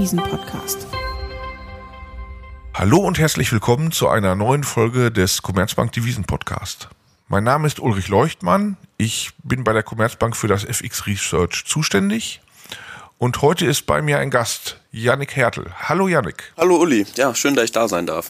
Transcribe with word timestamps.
Devisen-Podcast. 0.00 0.86
Hallo 2.72 3.00
und 3.00 3.18
herzlich 3.18 3.52
willkommen 3.52 3.92
zu 3.92 4.08
einer 4.08 4.34
neuen 4.34 4.64
Folge 4.64 5.12
des 5.12 5.42
Commerzbank 5.42 5.92
Devisen 5.92 6.24
Podcast. 6.24 6.88
Mein 7.28 7.44
Name 7.44 7.66
ist 7.66 7.80
Ulrich 7.80 8.08
Leuchtmann. 8.08 8.78
Ich 8.96 9.32
bin 9.44 9.62
bei 9.62 9.74
der 9.74 9.82
Commerzbank 9.82 10.36
für 10.36 10.48
das 10.48 10.64
FX 10.64 11.06
Research 11.06 11.64
zuständig. 11.66 12.40
Und 13.18 13.42
heute 13.42 13.66
ist 13.66 13.84
bei 13.84 14.00
mir 14.00 14.18
ein 14.18 14.30
Gast, 14.30 14.80
Yannick 14.90 15.36
Hertel. 15.36 15.70
Hallo 15.74 16.08
Yannick. 16.08 16.54
Hallo 16.56 16.80
Uli. 16.80 17.04
Ja, 17.16 17.34
schön, 17.34 17.54
dass 17.54 17.64
ich 17.64 17.72
da 17.72 17.86
sein 17.86 18.06
darf. 18.06 18.28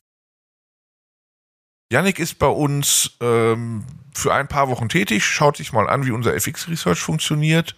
Yannick 1.93 2.19
ist 2.19 2.41
bei 2.41 2.49
uns 2.49 3.13
ähm, 3.21 3.85
für 4.13 4.35
ein 4.35 4.49
paar 4.49 4.69
Wochen 4.71 4.89
tätig, 4.89 5.25
schaut 5.25 5.57
sich 5.57 5.73
mal 5.73 5.89
an, 5.89 6.05
wie 6.05 6.11
unser 6.11 6.35
FX 6.35 6.67
Research 6.67 6.99
funktioniert. 6.99 7.77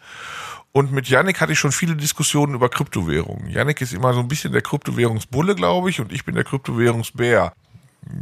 Und 0.72 0.90
mit 0.90 1.08
Yannick 1.08 1.40
hatte 1.40 1.52
ich 1.52 1.58
schon 1.58 1.72
viele 1.72 1.96
Diskussionen 1.96 2.54
über 2.54 2.70
Kryptowährungen. 2.70 3.50
Yannick 3.50 3.82
ist 3.82 3.92
immer 3.92 4.14
so 4.14 4.20
ein 4.20 4.28
bisschen 4.28 4.52
der 4.52 4.62
Kryptowährungsbulle, 4.62 5.54
glaube 5.54 5.90
ich, 5.90 6.00
und 6.00 6.12
ich 6.12 6.24
bin 6.24 6.34
der 6.34 6.44
Kryptowährungsbär. 6.44 7.52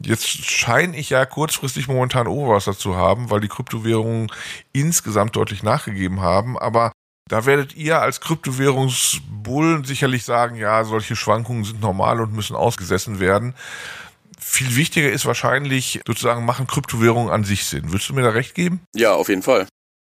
Jetzt 0.05 0.27
scheine 0.27 0.97
ich 0.97 1.11
ja 1.11 1.25
kurzfristig 1.25 1.89
momentan 1.89 2.27
Oberwasser 2.27 2.77
zu 2.77 2.97
haben, 2.97 3.31
weil 3.31 3.41
die 3.41 3.49
Kryptowährungen 3.49 4.31
insgesamt 4.73 5.37
deutlich 5.37 5.63
nachgegeben 5.63 6.21
haben. 6.21 6.59
Aber 6.59 6.93
da 7.29 7.47
werdet 7.47 7.77
ihr 7.77 8.03
als 8.03 8.21
Kryptowährungsbullen 8.21 9.85
sicherlich 9.85 10.25
sagen, 10.25 10.57
ja, 10.57 10.85
solche 10.85 11.15
Schwankungen 11.15 11.65
sind 11.65 11.81
normal 11.81 12.21
und 12.21 12.35
müssen 12.35 12.57
ausgesessen 12.57 13.21
werden. 13.21 13.55
Viel 14.39 14.75
wichtiger 14.75 15.11
ist 15.11 15.25
wahrscheinlich 15.25 16.01
sozusagen, 16.05 16.45
machen 16.45 16.67
Kryptowährungen 16.67 17.31
an 17.31 17.45
sich 17.45 17.65
Sinn. 17.65 17.93
Würdest 17.93 18.09
du 18.09 18.15
mir 18.15 18.23
da 18.23 18.31
recht 18.31 18.55
geben? 18.55 18.81
Ja, 18.95 19.15
auf 19.15 19.29
jeden 19.29 19.43
Fall. 19.43 19.69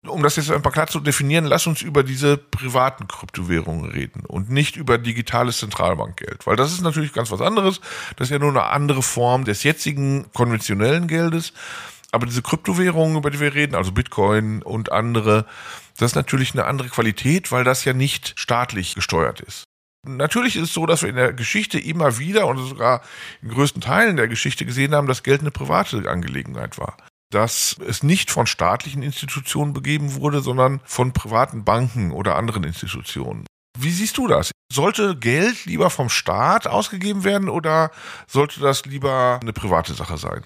Um 0.08 0.24
das 0.24 0.36
jetzt 0.36 0.50
ein 0.50 0.64
paar 0.64 0.72
klar 0.72 0.88
zu 0.88 1.00
definieren, 1.00 1.46
lass 1.46 1.68
uns 1.68 1.84
über 1.84 2.02
diese 2.02 2.36
privaten 2.36 3.08
Kryptowährungen 3.08 3.92
reden 3.92 4.26
und 4.26 4.50
nicht 4.50 4.76
über 4.76 4.98
digitales 4.98 5.60
Zentralbankgeld, 5.60 6.48
weil 6.48 6.56
das 6.56 6.74
ist 6.74 6.82
natürlich 6.82 7.14
ganz 7.14 7.30
was 7.30 7.42
anderes. 7.42 7.82
Das 8.16 8.28
ist 8.28 8.32
ja 8.32 8.40
nur 8.40 8.50
eine 8.50 8.64
andere 8.64 9.04
Form 9.04 9.46
des 9.46 9.62
jetzigen 9.62 10.26
konventionellen 10.34 11.08
Geldes. 11.08 11.54
Aber 12.12 12.26
diese 12.26 12.42
Kryptowährungen, 12.42 13.16
über 13.16 13.30
die 13.30 13.40
wir 13.40 13.54
reden, 13.54 13.76
also 13.76 13.92
Bitcoin 13.92 14.64
und 14.64 14.92
andere, 14.92 15.46
das 15.98 16.12
ist 16.12 16.16
natürlich 16.16 16.54
eine 16.54 16.66
andere 16.66 16.90
Qualität, 16.90 17.52
weil 17.52 17.64
das 17.64 17.86
ja 17.86 17.94
nicht 17.94 18.34
staatlich 18.38 18.96
gesteuert 18.96 19.40
ist. 19.40 19.66
Natürlich 20.04 20.56
ist 20.56 20.64
es 20.64 20.74
so, 20.74 20.88
dass 20.88 21.04
wir 21.04 21.10
in 21.10 21.16
der 21.16 21.32
Geschichte 21.32 21.80
immer 21.80 22.18
wieder 22.18 22.48
und 22.48 22.58
sogar 22.58 23.02
in 23.44 23.50
größten 23.50 23.82
Teilen 23.82 24.18
der 24.18 24.28
Geschichte 24.28 24.66
gesehen 24.66 24.96
haben, 24.96 25.08
dass 25.08 25.22
Geld 25.22 25.42
eine 25.42 25.52
private 25.52 26.10
Angelegenheit 26.10 26.80
war. 26.80 26.98
Dass 27.32 27.76
es 27.88 28.04
nicht 28.04 28.30
von 28.30 28.46
staatlichen 28.46 29.02
Institutionen 29.02 29.74
begeben 29.74 30.16
wurde, 30.16 30.42
sondern 30.42 30.82
von 30.86 31.14
privaten 31.14 31.64
Banken 31.64 32.12
oder 32.12 32.36
anderen 32.36 32.64
Institutionen. 32.64 33.46
Wie 33.80 33.90
siehst 33.90 34.18
du 34.18 34.28
das? 34.28 34.52
Sollte 34.72 35.16
Geld 35.16 35.66
lieber 35.66 35.90
vom 35.90 36.10
Staat 36.10 36.68
ausgegeben 36.68 37.24
werden 37.24 37.50
oder 37.50 37.92
sollte 38.28 38.60
das 38.60 38.86
lieber 38.86 39.40
eine 39.42 39.54
private 39.54 39.94
Sache 39.94 40.18
sein? 40.18 40.44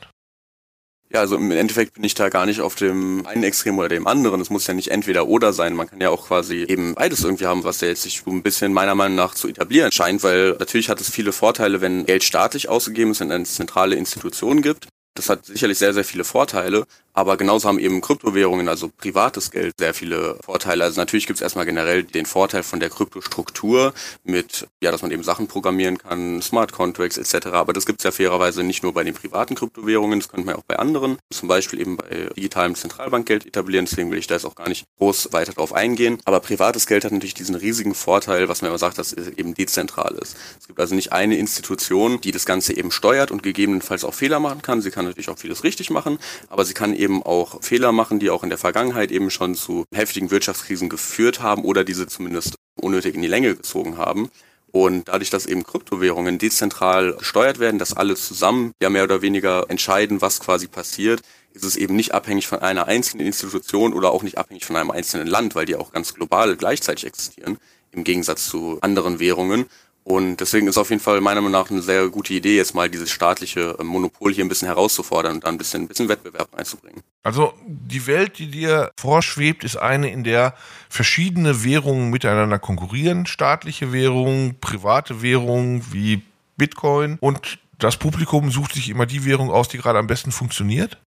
Ja, 1.11 1.19
also 1.21 1.35
im 1.35 1.51
Endeffekt 1.51 1.93
bin 1.93 2.03
ich 2.03 2.15
da 2.15 2.29
gar 2.29 2.45
nicht 2.45 2.61
auf 2.61 2.75
dem 2.75 3.25
einen 3.27 3.43
Extrem 3.43 3.77
oder 3.77 3.87
dem 3.87 4.07
anderen. 4.07 4.41
Es 4.41 4.49
muss 4.49 4.67
ja 4.67 4.73
nicht 4.73 4.89
entweder 4.89 5.27
oder 5.27 5.53
sein. 5.53 5.75
Man 5.75 5.87
kann 5.87 6.01
ja 6.01 6.09
auch 6.09 6.27
quasi 6.27 6.65
eben 6.67 6.95
beides 6.95 7.23
irgendwie 7.23 7.45
haben, 7.45 7.63
was 7.63 7.81
ja 7.81 7.87
jetzt 7.87 8.01
sich 8.01 8.25
ein 8.25 8.41
bisschen 8.41 8.73
meiner 8.73 8.95
Meinung 8.95 9.15
nach 9.15 9.35
zu 9.35 9.47
etablieren 9.47 9.91
scheint, 9.91 10.23
weil 10.23 10.51
natürlich 10.59 10.89
hat 10.89 10.99
es 10.99 11.09
viele 11.09 11.31
Vorteile, 11.31 11.81
wenn 11.81 12.05
Geld 12.05 12.23
staatlich 12.23 12.69
ausgegeben 12.69 13.11
ist, 13.11 13.21
es 13.21 13.29
eine 13.29 13.43
zentrale 13.43 13.95
Institution 13.95 14.61
gibt. 14.61 14.87
Das 15.15 15.29
hat 15.29 15.45
sicherlich 15.45 15.79
sehr, 15.79 15.93
sehr 15.93 16.03
viele 16.03 16.23
Vorteile, 16.23 16.85
aber 17.15 17.37
genauso 17.37 17.69
haben 17.69 17.79
eben 17.79 18.01
Kryptowährungen, 18.01 18.67
also 18.67 18.89
privates 18.89 19.49
Geld, 19.49 19.73
sehr 19.79 19.93
viele 19.93 20.37
Vorteile. 20.43 20.83
Also 20.83 20.99
natürlich 20.99 21.27
gibt 21.27 21.37
es 21.37 21.41
erstmal 21.41 21.65
generell 21.65 22.03
den 22.03 22.25
Vorteil 22.25 22.61
von 22.61 22.81
der 22.81 22.89
Kryptostruktur 22.89 23.93
mit, 24.23 24.67
ja, 24.81 24.91
dass 24.91 25.01
man 25.01 25.11
eben 25.11 25.23
Sachen 25.23 25.47
programmieren 25.47 25.97
kann, 25.97 26.41
Smart 26.41 26.73
Contracts 26.73 27.17
etc. 27.17 27.47
Aber 27.47 27.71
das 27.71 27.85
gibt 27.85 28.01
es 28.01 28.03
ja 28.03 28.11
fairerweise 28.11 28.63
nicht 28.63 28.83
nur 28.83 28.93
bei 28.93 29.05
den 29.05 29.13
privaten 29.13 29.55
Kryptowährungen, 29.55 30.19
das 30.19 30.27
könnte 30.27 30.45
man 30.45 30.55
ja 30.55 30.59
auch 30.59 30.65
bei 30.65 30.77
anderen, 30.77 31.17
zum 31.31 31.47
Beispiel 31.47 31.79
eben 31.79 31.95
bei 31.95 32.29
digitalem 32.35 32.75
Zentralbankgeld 32.75 33.45
etablieren. 33.45 33.85
Deswegen 33.85 34.11
will 34.11 34.19
ich 34.19 34.27
da 34.27 34.35
jetzt 34.35 34.45
auch 34.45 34.55
gar 34.55 34.67
nicht 34.67 34.83
groß 34.97 35.31
weiter 35.31 35.53
drauf 35.53 35.71
eingehen. 35.71 36.19
Aber 36.25 36.41
privates 36.41 36.85
Geld 36.85 37.05
hat 37.05 37.13
natürlich 37.13 37.33
diesen 37.33 37.55
riesigen 37.55 37.95
Vorteil, 37.95 38.49
was 38.49 38.61
man 38.61 38.71
immer 38.71 38.77
sagt, 38.77 38.97
dass 38.97 39.13
es 39.13 39.29
eben 39.29 39.53
dezentral 39.53 40.15
ist. 40.21 40.35
Es 40.59 40.67
gibt 40.67 40.81
also 40.81 40.93
nicht 40.93 41.13
eine 41.13 41.37
Institution, 41.37 42.19
die 42.19 42.33
das 42.33 42.45
Ganze 42.45 42.75
eben 42.75 42.91
steuert 42.91 43.31
und 43.31 43.41
gegebenenfalls 43.41 44.03
auch 44.03 44.13
Fehler 44.13 44.41
machen 44.41 44.61
kann. 44.61 44.81
Sie 44.81 44.91
kann 44.91 45.05
natürlich 45.05 45.29
auch 45.29 45.39
vieles 45.39 45.63
richtig 45.63 45.89
machen, 45.89 46.19
aber 46.49 46.65
sie 46.65 46.73
kann 46.73 46.93
eben 46.93 47.04
eben 47.05 47.23
auch 47.23 47.63
Fehler 47.63 47.91
machen, 47.91 48.19
die 48.19 48.29
auch 48.29 48.43
in 48.43 48.49
der 48.49 48.57
Vergangenheit 48.57 49.11
eben 49.11 49.29
schon 49.29 49.55
zu 49.55 49.85
heftigen 49.93 50.31
Wirtschaftskrisen 50.31 50.89
geführt 50.89 51.41
haben 51.41 51.63
oder 51.63 51.83
diese 51.83 52.07
zumindest 52.07 52.55
unnötig 52.81 53.15
in 53.15 53.21
die 53.21 53.27
Länge 53.27 53.55
gezogen 53.55 53.97
haben. 53.97 54.29
Und 54.71 55.07
dadurch, 55.07 55.29
dass 55.29 55.45
eben 55.45 55.63
Kryptowährungen 55.63 56.37
dezentral 56.37 57.13
gesteuert 57.13 57.59
werden, 57.59 57.79
dass 57.79 57.93
alle 57.93 58.15
zusammen 58.15 58.71
ja 58.81 58.89
mehr 58.89 59.05
oder 59.05 59.21
weniger 59.21 59.69
entscheiden, 59.69 60.21
was 60.21 60.41
quasi 60.41 60.67
passiert, 60.67 61.21
ist 61.53 61.63
es 61.63 61.77
eben 61.77 61.95
nicht 61.95 62.13
abhängig 62.13 62.47
von 62.47 62.59
einer 62.59 62.87
einzelnen 62.87 63.25
Institution 63.25 63.93
oder 63.93 64.11
auch 64.11 64.23
nicht 64.23 64.37
abhängig 64.37 64.65
von 64.65 64.75
einem 64.75 64.91
einzelnen 64.91 65.27
Land, 65.27 65.55
weil 65.55 65.65
die 65.65 65.77
auch 65.77 65.93
ganz 65.93 66.13
global 66.13 66.57
gleichzeitig 66.57 67.05
existieren, 67.05 67.57
im 67.93 68.03
Gegensatz 68.03 68.47
zu 68.47 68.79
anderen 68.81 69.19
Währungen. 69.19 69.67
Und 70.07 70.37
deswegen 70.37 70.67
ist 70.67 70.77
auf 70.77 70.91
jeden 70.91 71.01
Fall 71.01 71.19
meiner 71.19 71.41
Meinung 71.41 71.59
nach 71.59 71.71
eine 71.71 71.81
sehr 71.81 72.07
gute 72.09 72.31
Idee, 72.31 72.57
jetzt 72.57 72.75
mal 72.75 72.87
dieses 72.89 73.09
staatliche 73.09 73.75
ähm, 73.79 73.87
Monopol 73.87 74.31
hier 74.31 74.45
ein 74.45 74.49
bisschen 74.49 74.67
herauszufordern 74.67 75.33
und 75.33 75.43
da 75.43 75.47
ein 75.47 75.57
bisschen, 75.57 75.81
ein 75.81 75.87
bisschen 75.87 76.07
Wettbewerb 76.07 76.47
einzubringen. 76.55 77.01
Also 77.23 77.53
die 77.65 78.05
Welt, 78.05 78.37
die 78.37 78.51
dir 78.51 78.91
vorschwebt, 78.99 79.63
ist 79.63 79.77
eine, 79.77 80.11
in 80.11 80.23
der 80.23 80.53
verschiedene 80.89 81.63
Währungen 81.63 82.11
miteinander 82.11 82.59
konkurrieren. 82.59 83.25
Staatliche 83.25 83.91
Währungen, 83.91 84.59
private 84.61 85.23
Währungen 85.23 85.83
wie 85.91 86.21
Bitcoin. 86.55 87.17
Und 87.19 87.57
das 87.79 87.97
Publikum 87.97 88.51
sucht 88.51 88.73
sich 88.73 88.89
immer 88.89 89.07
die 89.07 89.25
Währung 89.25 89.49
aus, 89.49 89.69
die 89.69 89.79
gerade 89.79 89.97
am 89.97 90.05
besten 90.05 90.31
funktioniert? 90.31 90.99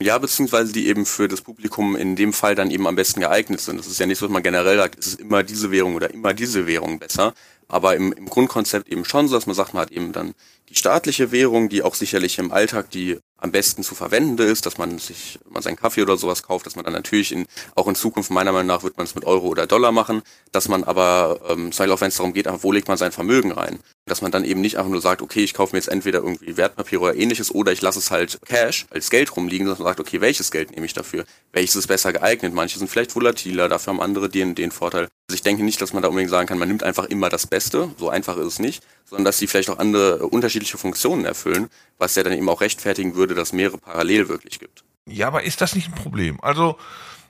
Ja, 0.00 0.16
beziehungsweise 0.16 0.72
die 0.72 0.86
eben 0.86 1.04
für 1.06 1.26
das 1.26 1.42
Publikum 1.42 1.96
in 1.96 2.14
dem 2.14 2.32
Fall 2.32 2.54
dann 2.54 2.70
eben 2.70 2.86
am 2.86 2.94
besten 2.94 3.20
geeignet 3.20 3.60
sind. 3.60 3.78
Das 3.78 3.88
ist 3.88 3.98
ja 3.98 4.06
nicht 4.06 4.18
so, 4.18 4.26
dass 4.26 4.32
man 4.32 4.44
generell 4.44 4.76
sagt, 4.76 4.98
es 4.98 5.08
ist 5.08 5.20
immer 5.20 5.42
diese 5.42 5.72
Währung 5.72 5.96
oder 5.96 6.08
immer 6.14 6.32
diese 6.32 6.66
Währung 6.66 7.00
besser. 7.00 7.34
Aber 7.68 7.94
im, 7.94 8.12
im 8.12 8.26
Grundkonzept 8.26 8.88
eben 8.88 9.04
schon 9.04 9.28
so, 9.28 9.34
dass 9.34 9.46
man 9.46 9.54
sagt, 9.54 9.74
man 9.74 9.82
hat 9.82 9.90
eben 9.92 10.12
dann 10.12 10.34
die 10.70 10.74
staatliche 10.74 11.30
Währung, 11.32 11.68
die 11.68 11.82
auch 11.82 11.94
sicherlich 11.94 12.38
im 12.38 12.50
Alltag 12.50 12.90
die 12.90 13.18
am 13.36 13.52
besten 13.52 13.84
zu 13.84 13.94
verwendende 13.94 14.42
ist, 14.44 14.66
dass 14.66 14.78
man 14.78 14.98
sich, 14.98 15.38
wenn 15.44 15.52
man 15.54 15.62
seinen 15.62 15.76
Kaffee 15.76 16.02
oder 16.02 16.16
sowas 16.16 16.42
kauft, 16.42 16.66
dass 16.66 16.74
man 16.74 16.84
dann 16.84 16.94
natürlich 16.94 17.30
in, 17.30 17.46
auch 17.76 17.86
in 17.86 17.94
Zukunft 17.94 18.30
meiner 18.30 18.52
Meinung 18.52 18.66
nach 18.66 18.82
wird 18.82 18.96
man 18.96 19.06
es 19.06 19.14
mit 19.14 19.24
Euro 19.24 19.46
oder 19.46 19.66
Dollar 19.66 19.92
machen, 19.92 20.22
dass 20.50 20.68
man 20.68 20.82
aber, 20.82 21.40
ähm, 21.48 21.70
zum 21.70 21.78
Beispiel 21.78 21.92
auch 21.92 22.00
wenn 22.00 22.08
es 22.08 22.16
darum 22.16 22.32
geht, 22.32 22.48
wo 22.62 22.72
legt 22.72 22.88
man 22.88 22.98
sein 22.98 23.12
Vermögen 23.12 23.52
rein, 23.52 23.78
dass 24.08 24.22
man 24.22 24.30
dann 24.30 24.44
eben 24.44 24.60
nicht 24.60 24.78
einfach 24.78 24.90
nur 24.90 25.00
sagt, 25.00 25.22
okay, 25.22 25.44
ich 25.44 25.54
kaufe 25.54 25.74
mir 25.74 25.78
jetzt 25.78 25.88
entweder 25.88 26.18
irgendwie 26.18 26.56
Wertpapiere 26.56 27.02
oder 27.02 27.14
ähnliches 27.14 27.54
oder 27.54 27.72
ich 27.72 27.82
lasse 27.82 27.98
es 27.98 28.10
halt 28.10 28.38
Cash 28.46 28.86
als 28.90 29.10
Geld 29.10 29.36
rumliegen, 29.36 29.66
dass 29.66 29.78
man 29.78 29.86
sagt, 29.86 30.00
okay, 30.00 30.20
welches 30.20 30.50
Geld 30.50 30.70
nehme 30.70 30.86
ich 30.86 30.94
dafür? 30.94 31.24
Welches 31.52 31.76
ist 31.76 31.86
besser 31.86 32.12
geeignet? 32.12 32.54
Manche 32.54 32.78
sind 32.78 32.88
vielleicht 32.90 33.14
volatiler, 33.14 33.68
dafür 33.68 33.92
haben 33.92 34.00
andere 34.00 34.28
den, 34.28 34.54
den 34.54 34.70
Vorteil. 34.70 35.08
Also 35.28 35.34
ich 35.34 35.42
denke 35.42 35.62
nicht, 35.62 35.80
dass 35.80 35.92
man 35.92 36.02
da 36.02 36.08
unbedingt 36.08 36.30
sagen 36.30 36.48
kann, 36.48 36.58
man 36.58 36.68
nimmt 36.68 36.82
einfach 36.82 37.04
immer 37.04 37.28
das 37.28 37.46
Beste, 37.46 37.90
so 37.98 38.08
einfach 38.08 38.36
ist 38.38 38.46
es 38.46 38.58
nicht, 38.58 38.82
sondern 39.04 39.26
dass 39.26 39.38
sie 39.38 39.46
vielleicht 39.46 39.70
auch 39.70 39.78
andere 39.78 40.26
unterschiedliche 40.26 40.78
Funktionen 40.78 41.24
erfüllen, 41.24 41.68
was 41.98 42.14
ja 42.14 42.22
dann 42.22 42.32
eben 42.32 42.48
auch 42.48 42.60
rechtfertigen 42.60 43.14
würde, 43.14 43.34
dass 43.34 43.52
mehrere 43.52 43.78
parallel 43.78 44.28
wirklich 44.28 44.58
gibt. 44.58 44.84
Ja, 45.06 45.26
aber 45.26 45.42
ist 45.42 45.60
das 45.60 45.74
nicht 45.74 45.88
ein 45.88 45.94
Problem? 45.94 46.38
Also, 46.42 46.76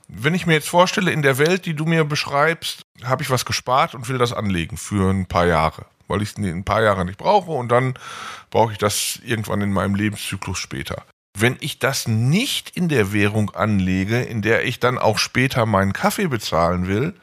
wenn 0.07 0.33
ich 0.33 0.45
mir 0.45 0.53
jetzt 0.53 0.67
vorstelle, 0.67 1.11
in 1.11 1.21
der 1.21 1.37
Welt, 1.37 1.65
die 1.65 1.75
du 1.75 1.85
mir 1.85 2.03
beschreibst, 2.03 2.81
habe 3.03 3.21
ich 3.21 3.29
was 3.29 3.45
gespart 3.45 3.95
und 3.95 4.09
will 4.09 4.17
das 4.17 4.33
anlegen 4.33 4.75
für 4.75 5.09
ein 5.11 5.27
paar 5.27 5.45
Jahre, 5.45 5.85
weil 6.09 6.21
ich 6.21 6.31
es 6.31 6.35
in 6.35 6.45
ein 6.45 6.65
paar 6.65 6.83
Jahre 6.83 7.05
nicht 7.05 7.17
brauche 7.17 7.51
und 7.51 7.71
dann 7.71 7.93
brauche 8.49 8.73
ich 8.73 8.77
das 8.77 9.19
irgendwann 9.23 9.61
in 9.61 9.71
meinem 9.71 9.95
Lebenszyklus 9.95 10.57
später. 10.57 11.05
Wenn 11.37 11.55
ich 11.61 11.79
das 11.79 12.07
nicht 12.07 12.75
in 12.75 12.89
der 12.89 13.13
Währung 13.13 13.51
anlege, 13.51 14.21
in 14.21 14.41
der 14.41 14.65
ich 14.65 14.79
dann 14.79 14.97
auch 14.97 15.17
später 15.17 15.65
meinen 15.65 15.93
Kaffee 15.93 16.27
bezahlen 16.27 16.87
will, 16.87 17.13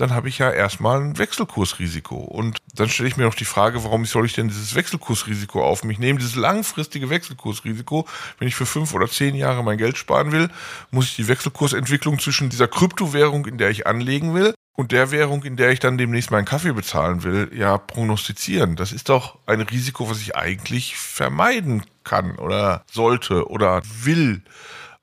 dann 0.00 0.14
habe 0.14 0.28
ich 0.28 0.38
ja 0.38 0.50
erstmal 0.50 1.00
ein 1.00 1.18
Wechselkursrisiko. 1.18 2.16
Und 2.16 2.58
dann 2.74 2.88
stelle 2.88 3.08
ich 3.08 3.16
mir 3.16 3.24
noch 3.24 3.34
die 3.34 3.44
Frage, 3.44 3.84
warum 3.84 4.06
soll 4.06 4.24
ich 4.24 4.32
denn 4.32 4.48
dieses 4.48 4.74
Wechselkursrisiko 4.74 5.62
auf 5.62 5.84
mich 5.84 5.98
nehmen? 5.98 6.18
Dieses 6.18 6.36
langfristige 6.36 7.10
Wechselkursrisiko, 7.10 8.08
wenn 8.38 8.48
ich 8.48 8.54
für 8.54 8.66
fünf 8.66 8.94
oder 8.94 9.08
zehn 9.08 9.34
Jahre 9.34 9.62
mein 9.62 9.78
Geld 9.78 9.98
sparen 9.98 10.32
will, 10.32 10.48
muss 10.90 11.06
ich 11.06 11.16
die 11.16 11.28
Wechselkursentwicklung 11.28 12.18
zwischen 12.18 12.48
dieser 12.48 12.68
Kryptowährung, 12.68 13.46
in 13.46 13.58
der 13.58 13.70
ich 13.70 13.86
anlegen 13.86 14.34
will, 14.34 14.54
und 14.76 14.92
der 14.92 15.10
Währung, 15.10 15.44
in 15.44 15.56
der 15.56 15.70
ich 15.70 15.78
dann 15.78 15.98
demnächst 15.98 16.30
meinen 16.30 16.44
Kaffee 16.44 16.72
bezahlen 16.72 17.22
will, 17.22 17.50
ja 17.52 17.76
prognostizieren. 17.78 18.76
Das 18.76 18.92
ist 18.92 19.08
doch 19.08 19.38
ein 19.46 19.60
Risiko, 19.60 20.08
was 20.08 20.20
ich 20.20 20.36
eigentlich 20.36 20.96
vermeiden 20.96 21.84
kann 22.04 22.36
oder 22.36 22.84
sollte 22.90 23.48
oder 23.50 23.82
will. 24.02 24.42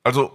Also 0.03 0.31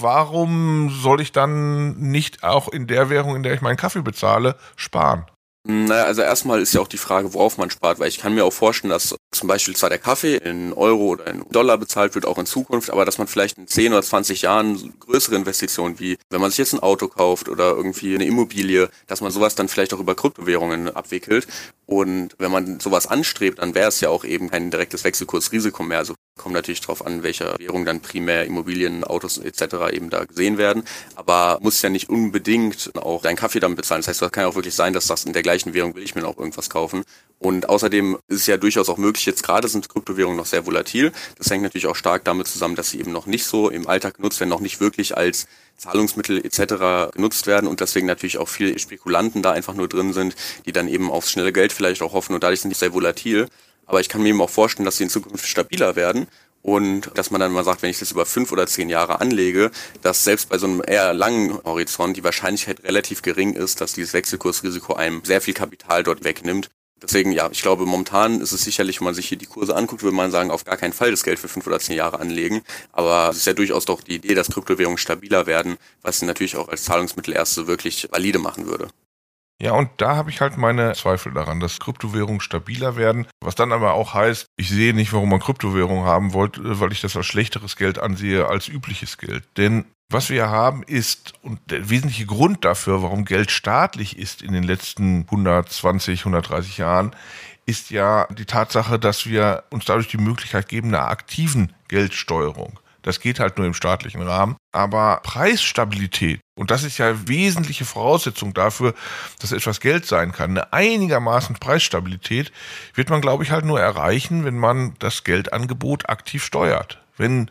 warum 0.00 0.90
soll 0.90 1.20
ich 1.20 1.32
dann 1.32 1.98
nicht 1.98 2.42
auch 2.42 2.68
in 2.68 2.86
der 2.86 3.10
Währung, 3.10 3.36
in 3.36 3.42
der 3.42 3.54
ich 3.54 3.60
meinen 3.60 3.76
Kaffee 3.76 4.02
bezahle, 4.02 4.56
sparen? 4.76 5.26
Naja, 5.62 6.04
also 6.04 6.22
erstmal 6.22 6.62
ist 6.62 6.72
ja 6.72 6.80
auch 6.80 6.88
die 6.88 6.96
Frage, 6.96 7.34
worauf 7.34 7.58
man 7.58 7.70
spart, 7.70 7.98
weil 7.98 8.08
ich 8.08 8.18
kann 8.18 8.34
mir 8.34 8.46
auch 8.46 8.52
vorstellen, 8.52 8.90
dass 8.90 9.14
zum 9.30 9.46
Beispiel 9.46 9.76
zwar 9.76 9.90
der 9.90 9.98
Kaffee 9.98 10.36
in 10.36 10.72
Euro 10.72 11.08
oder 11.08 11.26
in 11.26 11.44
Dollar 11.50 11.76
bezahlt 11.76 12.14
wird, 12.14 12.24
auch 12.24 12.38
in 12.38 12.46
Zukunft, 12.46 12.88
aber 12.88 13.04
dass 13.04 13.18
man 13.18 13.26
vielleicht 13.26 13.58
in 13.58 13.66
10 13.66 13.92
oder 13.92 14.02
20 14.02 14.40
Jahren 14.42 14.94
größere 15.00 15.36
Investitionen, 15.36 16.00
wie 16.00 16.16
wenn 16.30 16.40
man 16.40 16.50
sich 16.50 16.58
jetzt 16.58 16.72
ein 16.72 16.80
Auto 16.80 17.08
kauft 17.08 17.50
oder 17.50 17.72
irgendwie 17.72 18.14
eine 18.14 18.24
Immobilie, 18.24 18.88
dass 19.06 19.20
man 19.20 19.30
sowas 19.30 19.54
dann 19.54 19.68
vielleicht 19.68 19.92
auch 19.92 20.00
über 20.00 20.14
Kryptowährungen 20.14 20.96
abwickelt. 20.96 21.46
Und 21.84 22.36
wenn 22.38 22.50
man 22.50 22.80
sowas 22.80 23.06
anstrebt, 23.06 23.58
dann 23.58 23.74
wäre 23.74 23.88
es 23.88 24.00
ja 24.00 24.08
auch 24.08 24.24
eben 24.24 24.48
kein 24.50 24.70
direktes 24.70 25.04
Wechselkursrisiko 25.04 25.82
mehr. 25.82 25.98
Also 25.98 26.14
kommt 26.40 26.54
natürlich 26.54 26.80
darauf 26.80 27.04
an, 27.04 27.22
welcher 27.22 27.58
Währung 27.58 27.84
dann 27.84 28.00
primär 28.00 28.46
Immobilien, 28.46 29.04
Autos 29.04 29.36
etc. 29.38 29.92
eben 29.92 30.08
da 30.08 30.24
gesehen 30.24 30.56
werden. 30.56 30.84
Aber 31.14 31.58
muss 31.60 31.82
ja 31.82 31.90
nicht 31.90 32.08
unbedingt 32.08 32.90
auch 32.96 33.22
deinen 33.22 33.36
Kaffee 33.36 33.60
damit 33.60 33.76
bezahlen. 33.76 34.00
Das 34.00 34.08
heißt, 34.08 34.22
das 34.22 34.32
kann 34.32 34.42
ja 34.42 34.48
auch 34.48 34.54
wirklich 34.54 34.74
sein, 34.74 34.92
dass 34.94 35.06
das 35.06 35.24
in 35.24 35.34
der 35.34 35.42
gleichen 35.42 35.74
Währung 35.74 35.94
will 35.94 36.02
ich 36.02 36.14
mir 36.14 36.22
noch 36.22 36.38
irgendwas 36.38 36.70
kaufen. 36.70 37.04
Und 37.38 37.68
außerdem 37.68 38.18
ist 38.28 38.40
es 38.40 38.46
ja 38.46 38.56
durchaus 38.56 38.88
auch 38.88 38.96
möglich, 38.96 39.26
jetzt 39.26 39.42
gerade 39.42 39.68
sind 39.68 39.88
Kryptowährungen 39.88 40.36
noch 40.36 40.46
sehr 40.46 40.66
volatil. 40.66 41.12
Das 41.36 41.50
hängt 41.50 41.62
natürlich 41.62 41.86
auch 41.86 41.96
stark 41.96 42.24
damit 42.24 42.48
zusammen, 42.48 42.74
dass 42.74 42.90
sie 42.90 43.00
eben 43.00 43.12
noch 43.12 43.26
nicht 43.26 43.44
so 43.44 43.68
im 43.68 43.86
Alltag 43.86 44.14
genutzt 44.14 44.40
werden, 44.40 44.50
noch 44.50 44.60
nicht 44.60 44.80
wirklich 44.80 45.16
als 45.16 45.46
Zahlungsmittel 45.76 46.44
etc. 46.44 47.12
genutzt 47.14 47.46
werden 47.46 47.66
und 47.66 47.80
deswegen 47.80 48.06
natürlich 48.06 48.38
auch 48.38 48.48
viele 48.48 48.78
Spekulanten 48.78 49.42
da 49.42 49.52
einfach 49.52 49.74
nur 49.74 49.88
drin 49.88 50.12
sind, 50.12 50.36
die 50.66 50.72
dann 50.72 50.88
eben 50.88 51.10
aufs 51.10 51.30
schnelle 51.30 51.52
Geld 51.52 51.72
vielleicht 51.72 52.02
auch 52.02 52.12
hoffen 52.12 52.34
und 52.34 52.44
dadurch 52.44 52.60
sind 52.60 52.70
die 52.70 52.76
sehr 52.76 52.92
volatil. 52.92 53.48
Aber 53.90 54.00
ich 54.00 54.08
kann 54.08 54.22
mir 54.22 54.28
eben 54.28 54.40
auch 54.40 54.50
vorstellen, 54.50 54.84
dass 54.84 54.98
sie 54.98 55.04
in 55.04 55.10
Zukunft 55.10 55.46
stabiler 55.46 55.96
werden 55.96 56.28
und 56.62 57.10
dass 57.14 57.30
man 57.30 57.40
dann 57.40 57.52
mal 57.52 57.64
sagt, 57.64 57.82
wenn 57.82 57.90
ich 57.90 57.98
das 57.98 58.12
über 58.12 58.24
fünf 58.24 58.52
oder 58.52 58.66
zehn 58.66 58.88
Jahre 58.88 59.20
anlege, 59.20 59.70
dass 60.02 60.24
selbst 60.24 60.48
bei 60.48 60.58
so 60.58 60.66
einem 60.66 60.82
eher 60.86 61.12
langen 61.12 61.58
Horizont 61.64 62.16
die 62.16 62.24
Wahrscheinlichkeit 62.24 62.84
relativ 62.84 63.22
gering 63.22 63.54
ist, 63.54 63.80
dass 63.80 63.94
dieses 63.94 64.12
Wechselkursrisiko 64.12 64.94
einem 64.94 65.22
sehr 65.24 65.40
viel 65.40 65.54
Kapital 65.54 66.02
dort 66.02 66.22
wegnimmt. 66.22 66.70
Deswegen, 67.02 67.32
ja, 67.32 67.48
ich 67.50 67.62
glaube, 67.62 67.86
momentan 67.86 68.40
ist 68.40 68.52
es 68.52 68.62
sicherlich, 68.62 69.00
wenn 69.00 69.06
man 69.06 69.14
sich 69.14 69.26
hier 69.26 69.38
die 69.38 69.46
Kurse 69.46 69.74
anguckt, 69.74 70.02
würde 70.02 70.14
man 70.14 70.30
sagen, 70.30 70.50
auf 70.50 70.64
gar 70.64 70.76
keinen 70.76 70.92
Fall 70.92 71.10
das 71.10 71.22
Geld 71.24 71.38
für 71.38 71.48
fünf 71.48 71.66
oder 71.66 71.80
zehn 71.80 71.96
Jahre 71.96 72.20
anlegen. 72.20 72.60
Aber 72.92 73.30
es 73.30 73.38
ist 73.38 73.46
ja 73.46 73.54
durchaus 73.54 73.86
doch 73.86 74.02
die 74.02 74.16
Idee, 74.16 74.34
dass 74.34 74.50
Kryptowährungen 74.50 74.98
stabiler 74.98 75.46
werden, 75.46 75.78
was 76.02 76.20
sie 76.20 76.26
natürlich 76.26 76.56
auch 76.56 76.68
als 76.68 76.84
Zahlungsmittel 76.84 77.34
erst 77.34 77.54
so 77.54 77.66
wirklich 77.66 78.08
valide 78.12 78.38
machen 78.38 78.66
würde. 78.66 78.88
Ja, 79.62 79.72
und 79.72 79.90
da 79.98 80.16
habe 80.16 80.30
ich 80.30 80.40
halt 80.40 80.56
meine 80.56 80.94
Zweifel 80.94 81.32
daran, 81.34 81.60
dass 81.60 81.80
Kryptowährungen 81.80 82.40
stabiler 82.40 82.96
werden. 82.96 83.26
Was 83.40 83.54
dann 83.54 83.72
aber 83.72 83.92
auch 83.92 84.14
heißt, 84.14 84.46
ich 84.56 84.70
sehe 84.70 84.94
nicht, 84.94 85.12
warum 85.12 85.28
man 85.28 85.40
Kryptowährungen 85.40 86.06
haben 86.06 86.32
wollte, 86.32 86.80
weil 86.80 86.92
ich 86.92 87.02
das 87.02 87.14
als 87.14 87.26
schlechteres 87.26 87.76
Geld 87.76 87.98
ansehe 87.98 88.46
als 88.46 88.68
übliches 88.68 89.18
Geld. 89.18 89.44
Denn 89.58 89.84
was 90.08 90.30
wir 90.30 90.48
haben 90.48 90.82
ist, 90.82 91.34
und 91.42 91.60
der 91.70 91.90
wesentliche 91.90 92.26
Grund 92.26 92.64
dafür, 92.64 93.02
warum 93.02 93.26
Geld 93.26 93.50
staatlich 93.50 94.18
ist 94.18 94.40
in 94.40 94.52
den 94.52 94.64
letzten 94.64 95.22
120, 95.22 96.20
130 96.20 96.78
Jahren, 96.78 97.14
ist 97.66 97.90
ja 97.90 98.26
die 98.30 98.46
Tatsache, 98.46 98.98
dass 98.98 99.26
wir 99.26 99.64
uns 99.70 99.84
dadurch 99.84 100.08
die 100.08 100.16
Möglichkeit 100.16 100.68
geben 100.68 100.88
einer 100.88 101.08
aktiven 101.08 101.72
Geldsteuerung. 101.88 102.80
Das 103.02 103.20
geht 103.20 103.40
halt 103.40 103.56
nur 103.56 103.66
im 103.66 103.74
staatlichen 103.74 104.22
Rahmen. 104.22 104.56
Aber 104.72 105.20
Preisstabilität, 105.22 106.40
und 106.56 106.70
das 106.70 106.84
ist 106.84 106.98
ja 106.98 107.28
wesentliche 107.28 107.84
Voraussetzung 107.84 108.54
dafür, 108.54 108.94
dass 109.40 109.52
etwas 109.52 109.80
Geld 109.80 110.06
sein 110.06 110.32
kann, 110.32 110.50
eine 110.50 110.72
einigermaßen 110.72 111.56
Preisstabilität 111.56 112.52
wird 112.94 113.10
man, 113.10 113.20
glaube 113.20 113.44
ich, 113.44 113.50
halt 113.50 113.64
nur 113.64 113.80
erreichen, 113.80 114.44
wenn 114.44 114.58
man 114.58 114.94
das 114.98 115.24
Geldangebot 115.24 116.08
aktiv 116.08 116.44
steuert. 116.44 117.00
Wenn 117.16 117.50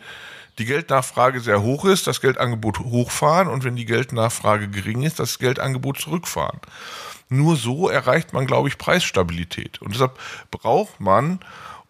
die 0.60 0.66
Geldnachfrage 0.66 1.40
sehr 1.40 1.62
hoch 1.62 1.86
ist, 1.86 2.06
das 2.06 2.22
Geldangebot 2.22 2.80
hochfahren 2.80 3.48
und 3.48 3.64
wenn 3.64 3.76
die 3.76 3.86
Geldnachfrage 3.86 4.68
gering 4.68 5.04
ist, 5.04 5.20
das 5.20 5.40
Geldangebot 5.40 6.00
zurückfahren. 6.00 6.60
Nur 7.30 7.56
so 7.56 7.90
erreicht 7.90 8.34
man, 8.34 8.46
glaube 8.46 8.68
ich, 8.68 8.78
Preisstabilität. 8.78 9.82
Und 9.82 9.94
deshalb 9.94 10.20
braucht 10.52 11.00
man, 11.00 11.40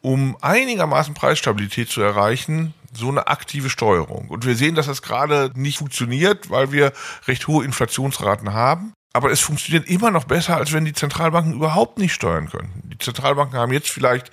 um 0.02 0.38
einigermaßen 0.42 1.14
Preisstabilität 1.14 1.90
zu 1.90 2.02
erreichen, 2.02 2.74
so 2.94 3.10
eine 3.10 3.28
aktive 3.28 3.70
Steuerung. 3.70 4.30
Und 4.30 4.46
wir 4.46 4.56
sehen, 4.56 4.76
dass 4.76 4.88
das 4.88 5.02
gerade 5.02 5.52
nicht 5.56 5.78
funktioniert, 5.78 6.50
weil 6.50 6.72
wir 6.72 6.94
recht 7.28 7.48
hohe 7.48 7.66
Inflationsraten 7.66 8.54
haben. 8.54 8.94
Aber 9.12 9.32
es 9.32 9.40
funktioniert 9.40 9.90
immer 9.90 10.12
noch 10.12 10.26
besser, 10.26 10.58
als 10.58 10.72
wenn 10.72 10.86
die 10.86 10.94
Zentralbanken 10.94 11.54
überhaupt 11.54 11.98
nicht 11.98 12.14
steuern 12.14 12.50
können. 12.50 12.84
Die 12.86 13.00
Zentralbanken 13.00 13.58
haben 13.58 13.74
jetzt 13.74 13.90
vielleicht 13.90 14.30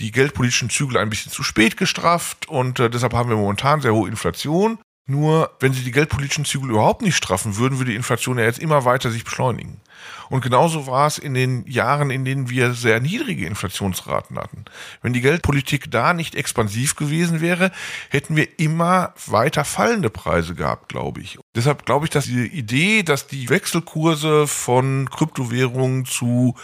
die 0.00 0.10
geldpolitischen 0.10 0.70
Zügel 0.70 0.98
ein 0.98 1.08
bisschen 1.08 1.30
zu 1.30 1.44
spät 1.44 1.76
gestrafft 1.76 2.48
und 2.48 2.80
äh, 2.80 2.90
deshalb 2.90 3.12
haben 3.12 3.30
wir 3.30 3.36
momentan 3.36 3.80
sehr 3.80 3.94
hohe 3.94 4.08
Inflation. 4.08 4.78
Nur 5.10 5.50
wenn 5.58 5.72
sie 5.72 5.84
die 5.84 5.90
geldpolitischen 5.90 6.44
Zügel 6.44 6.68
überhaupt 6.68 7.00
nicht 7.00 7.16
straffen 7.16 7.56
würden, 7.56 7.78
würde 7.78 7.92
die 7.92 7.96
Inflation 7.96 8.38
ja 8.38 8.44
jetzt 8.44 8.58
immer 8.58 8.84
weiter 8.84 9.10
sich 9.10 9.24
beschleunigen. 9.24 9.80
Und 10.28 10.42
genauso 10.42 10.86
war 10.86 11.06
es 11.06 11.16
in 11.16 11.32
den 11.32 11.66
Jahren, 11.66 12.10
in 12.10 12.26
denen 12.26 12.50
wir 12.50 12.74
sehr 12.74 13.00
niedrige 13.00 13.46
Inflationsraten 13.46 14.38
hatten. 14.38 14.66
Wenn 15.00 15.14
die 15.14 15.22
Geldpolitik 15.22 15.90
da 15.90 16.12
nicht 16.12 16.34
expansiv 16.34 16.94
gewesen 16.94 17.40
wäre, 17.40 17.72
hätten 18.10 18.36
wir 18.36 18.58
immer 18.58 19.14
weiter 19.26 19.64
fallende 19.64 20.10
Preise 20.10 20.54
gehabt, 20.54 20.90
glaube 20.90 21.22
ich. 21.22 21.38
Deshalb 21.56 21.86
glaube 21.86 22.04
ich, 22.04 22.10
dass 22.10 22.26
die 22.26 22.46
Idee, 22.46 23.02
dass 23.02 23.26
die 23.26 23.48
Wechselkurse 23.48 24.46
von 24.46 25.08
Kryptowährungen 25.10 26.04
zu 26.04 26.54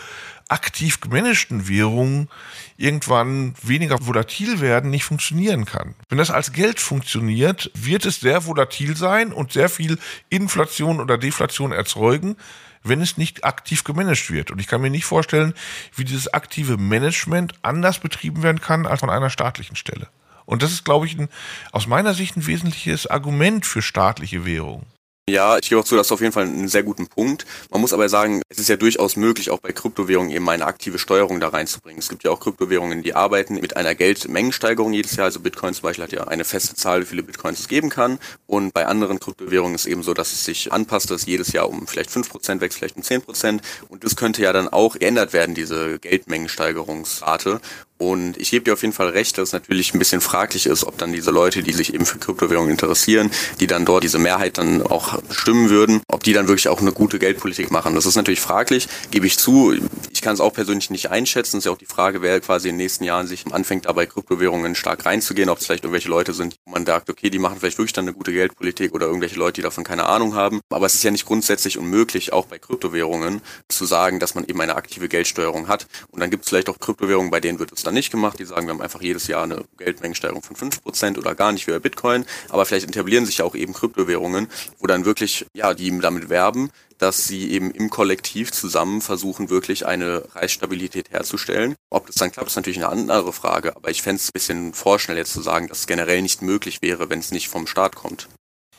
aktiv 0.54 1.00
gemanagten 1.00 1.66
Währungen 1.68 2.28
irgendwann 2.76 3.54
weniger 3.60 4.06
volatil 4.06 4.60
werden, 4.60 4.88
nicht 4.88 5.04
funktionieren 5.04 5.64
kann. 5.64 5.96
Wenn 6.08 6.18
das 6.18 6.30
als 6.30 6.52
Geld 6.52 6.78
funktioniert, 6.78 7.72
wird 7.74 8.06
es 8.06 8.20
sehr 8.20 8.46
volatil 8.46 8.96
sein 8.96 9.32
und 9.32 9.52
sehr 9.52 9.68
viel 9.68 9.98
Inflation 10.28 11.00
oder 11.00 11.18
Deflation 11.18 11.72
erzeugen, 11.72 12.36
wenn 12.84 13.00
es 13.00 13.16
nicht 13.16 13.44
aktiv 13.44 13.82
gemanagt 13.82 14.30
wird. 14.30 14.52
Und 14.52 14.60
ich 14.60 14.68
kann 14.68 14.80
mir 14.80 14.90
nicht 14.90 15.06
vorstellen, 15.06 15.54
wie 15.96 16.04
dieses 16.04 16.32
aktive 16.32 16.76
Management 16.76 17.54
anders 17.62 17.98
betrieben 17.98 18.44
werden 18.44 18.60
kann 18.60 18.86
als 18.86 19.00
von 19.00 19.10
einer 19.10 19.30
staatlichen 19.30 19.74
Stelle. 19.74 20.08
Und 20.46 20.62
das 20.62 20.70
ist, 20.70 20.84
glaube 20.84 21.06
ich, 21.06 21.18
ein, 21.18 21.28
aus 21.72 21.88
meiner 21.88 22.14
Sicht 22.14 22.36
ein 22.36 22.46
wesentliches 22.46 23.08
Argument 23.08 23.66
für 23.66 23.82
staatliche 23.82 24.44
Währungen. 24.44 24.86
Ja, 25.26 25.56
ich 25.56 25.70
gebe 25.70 25.80
auch 25.80 25.86
zu, 25.86 25.96
das 25.96 26.08
ist 26.08 26.12
auf 26.12 26.20
jeden 26.20 26.34
Fall 26.34 26.42
einen 26.42 26.68
sehr 26.68 26.82
guten 26.82 27.06
Punkt. 27.06 27.46
Man 27.70 27.80
muss 27.80 27.94
aber 27.94 28.10
sagen, 28.10 28.42
es 28.50 28.58
ist 28.58 28.68
ja 28.68 28.76
durchaus 28.76 29.16
möglich, 29.16 29.48
auch 29.48 29.58
bei 29.58 29.72
Kryptowährungen 29.72 30.30
eben 30.30 30.46
eine 30.50 30.66
aktive 30.66 30.98
Steuerung 30.98 31.40
da 31.40 31.48
reinzubringen. 31.48 31.98
Es 31.98 32.10
gibt 32.10 32.24
ja 32.24 32.30
auch 32.30 32.40
Kryptowährungen, 32.40 33.02
die 33.02 33.14
arbeiten 33.14 33.54
mit 33.54 33.74
einer 33.74 33.94
Geldmengensteigerung 33.94 34.92
jedes 34.92 35.16
Jahr. 35.16 35.24
Also 35.24 35.40
Bitcoin 35.40 35.72
zum 35.72 35.84
Beispiel 35.84 36.04
hat 36.04 36.12
ja 36.12 36.24
eine 36.24 36.44
feste 36.44 36.74
Zahl, 36.74 37.00
wie 37.00 37.06
viele 37.06 37.22
Bitcoins 37.22 37.58
es 37.58 37.68
geben 37.68 37.88
kann. 37.88 38.18
Und 38.46 38.74
bei 38.74 38.84
anderen 38.84 39.18
Kryptowährungen 39.18 39.74
ist 39.74 39.86
eben 39.86 40.02
so, 40.02 40.12
dass 40.12 40.30
es 40.34 40.44
sich 40.44 40.70
anpasst, 40.74 41.10
dass 41.10 41.24
jedes 41.24 41.52
Jahr 41.52 41.70
um 41.70 41.86
vielleicht 41.86 42.10
fünf 42.10 42.28
Prozent 42.28 42.60
wächst, 42.60 42.76
vielleicht 42.76 42.96
um 42.96 43.02
zehn 43.02 43.22
Prozent. 43.22 43.62
Und 43.88 44.04
das 44.04 44.16
könnte 44.16 44.42
ja 44.42 44.52
dann 44.52 44.68
auch 44.68 44.98
geändert 44.98 45.32
werden, 45.32 45.54
diese 45.54 45.98
Geldmengensteigerungsrate. 46.00 47.62
Und 47.96 48.36
ich 48.38 48.50
gebe 48.50 48.64
dir 48.64 48.72
auf 48.72 48.82
jeden 48.82 48.92
Fall 48.92 49.10
recht, 49.10 49.38
dass 49.38 49.48
es 49.48 49.52
natürlich 49.52 49.94
ein 49.94 49.98
bisschen 50.00 50.20
fraglich 50.20 50.66
ist, 50.66 50.84
ob 50.84 50.98
dann 50.98 51.12
diese 51.12 51.30
Leute, 51.30 51.62
die 51.62 51.72
sich 51.72 51.94
eben 51.94 52.04
für 52.04 52.18
Kryptowährungen 52.18 52.72
interessieren, 52.72 53.30
die 53.60 53.68
dann 53.68 53.84
dort 53.84 54.02
diese 54.02 54.18
Mehrheit 54.18 54.58
dann 54.58 54.82
auch 54.82 55.20
stimmen 55.30 55.70
würden, 55.70 56.02
ob 56.08 56.24
die 56.24 56.32
dann 56.32 56.48
wirklich 56.48 56.68
auch 56.68 56.80
eine 56.80 56.92
gute 56.92 57.20
Geldpolitik 57.20 57.70
machen. 57.70 57.94
Das 57.94 58.04
ist 58.04 58.16
natürlich 58.16 58.40
fraglich, 58.40 58.88
gebe 59.12 59.26
ich 59.26 59.38
zu. 59.38 59.74
Ich 60.12 60.22
kann 60.22 60.34
es 60.34 60.40
auch 60.40 60.52
persönlich 60.52 60.90
nicht 60.90 61.10
einschätzen. 61.10 61.58
Es 61.58 61.62
ist 61.62 61.66
ja 61.66 61.72
auch 61.72 61.78
die 61.78 61.86
Frage, 61.86 62.20
wer 62.20 62.40
quasi 62.40 62.68
in 62.68 62.74
den 62.74 62.78
nächsten 62.78 63.04
Jahren 63.04 63.28
sich 63.28 63.44
anfängt, 63.52 63.86
dabei 63.86 64.06
Kryptowährungen 64.06 64.74
stark 64.74 65.06
reinzugehen, 65.06 65.48
ob 65.48 65.58
es 65.58 65.66
vielleicht 65.66 65.84
irgendwelche 65.84 66.08
Leute 66.08 66.32
sind, 66.32 66.56
wo 66.64 66.72
man 66.72 66.84
sagt, 66.84 67.10
okay, 67.10 67.30
die 67.30 67.38
machen 67.38 67.58
vielleicht 67.60 67.78
wirklich 67.78 67.92
dann 67.92 68.06
eine 68.06 68.12
gute 68.12 68.32
Geldpolitik 68.32 68.92
oder 68.92 69.06
irgendwelche 69.06 69.36
Leute, 69.36 69.54
die 69.54 69.62
davon 69.62 69.84
keine 69.84 70.06
Ahnung 70.06 70.34
haben. 70.34 70.60
Aber 70.70 70.86
es 70.86 70.94
ist 70.94 71.04
ja 71.04 71.12
nicht 71.12 71.26
grundsätzlich 71.26 71.78
unmöglich, 71.78 72.32
auch 72.32 72.46
bei 72.46 72.58
Kryptowährungen 72.58 73.40
zu 73.68 73.84
sagen, 73.84 74.18
dass 74.18 74.34
man 74.34 74.44
eben 74.44 74.60
eine 74.60 74.74
aktive 74.74 75.08
Geldsteuerung 75.08 75.68
hat. 75.68 75.86
Und 76.10 76.20
dann 76.20 76.30
gibt 76.30 76.44
es 76.44 76.48
vielleicht 76.48 76.68
auch 76.68 76.80
Kryptowährungen, 76.80 77.30
bei 77.30 77.40
denen 77.40 77.60
wird 77.60 77.70
es 77.70 77.83
dann 77.84 77.94
nicht 77.94 78.10
gemacht. 78.10 78.38
Die 78.38 78.44
sagen, 78.44 78.66
wir 78.66 78.74
haben 78.74 78.82
einfach 78.82 79.02
jedes 79.02 79.26
Jahr 79.26 79.44
eine 79.44 79.64
Geldmengensteigerung 79.78 80.42
von 80.42 80.56
5% 80.56 81.18
oder 81.18 81.34
gar 81.34 81.52
nicht 81.52 81.66
wie 81.66 81.72
bei 81.72 81.78
Bitcoin. 81.78 82.24
Aber 82.48 82.66
vielleicht 82.66 82.88
etablieren 82.88 83.26
sich 83.26 83.38
ja 83.38 83.44
auch 83.44 83.54
eben 83.54 83.72
Kryptowährungen, 83.72 84.48
wo 84.78 84.86
dann 84.86 85.04
wirklich, 85.04 85.46
ja, 85.54 85.74
die 85.74 85.98
damit 86.00 86.28
werben, 86.28 86.70
dass 86.98 87.24
sie 87.24 87.50
eben 87.50 87.70
im 87.70 87.90
Kollektiv 87.90 88.52
zusammen 88.52 89.00
versuchen, 89.00 89.50
wirklich 89.50 89.86
eine 89.86 90.20
Preisstabilität 90.20 91.10
herzustellen. 91.10 91.74
Ob 91.90 92.06
das 92.06 92.16
dann 92.16 92.32
klappt, 92.32 92.48
ist 92.48 92.56
natürlich 92.56 92.78
eine 92.78 92.88
andere 92.88 93.32
Frage. 93.32 93.76
Aber 93.76 93.90
ich 93.90 94.02
fände 94.02 94.20
es 94.20 94.28
ein 94.28 94.32
bisschen 94.32 94.74
vorschnell 94.74 95.16
jetzt 95.16 95.32
zu 95.32 95.42
sagen, 95.42 95.68
dass 95.68 95.80
es 95.80 95.86
generell 95.86 96.22
nicht 96.22 96.42
möglich 96.42 96.82
wäre, 96.82 97.10
wenn 97.10 97.18
es 97.18 97.30
nicht 97.30 97.48
vom 97.48 97.66
Staat 97.66 97.94
kommt. 97.94 98.28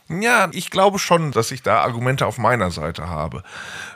Ja, 0.08 0.50
ich 0.52 0.70
glaube 0.70 1.00
schon, 1.00 1.32
dass 1.32 1.50
ich 1.50 1.64
da 1.64 1.82
Argumente 1.82 2.28
auf 2.28 2.38
meiner 2.38 2.70
Seite 2.70 3.10
habe. 3.10 3.42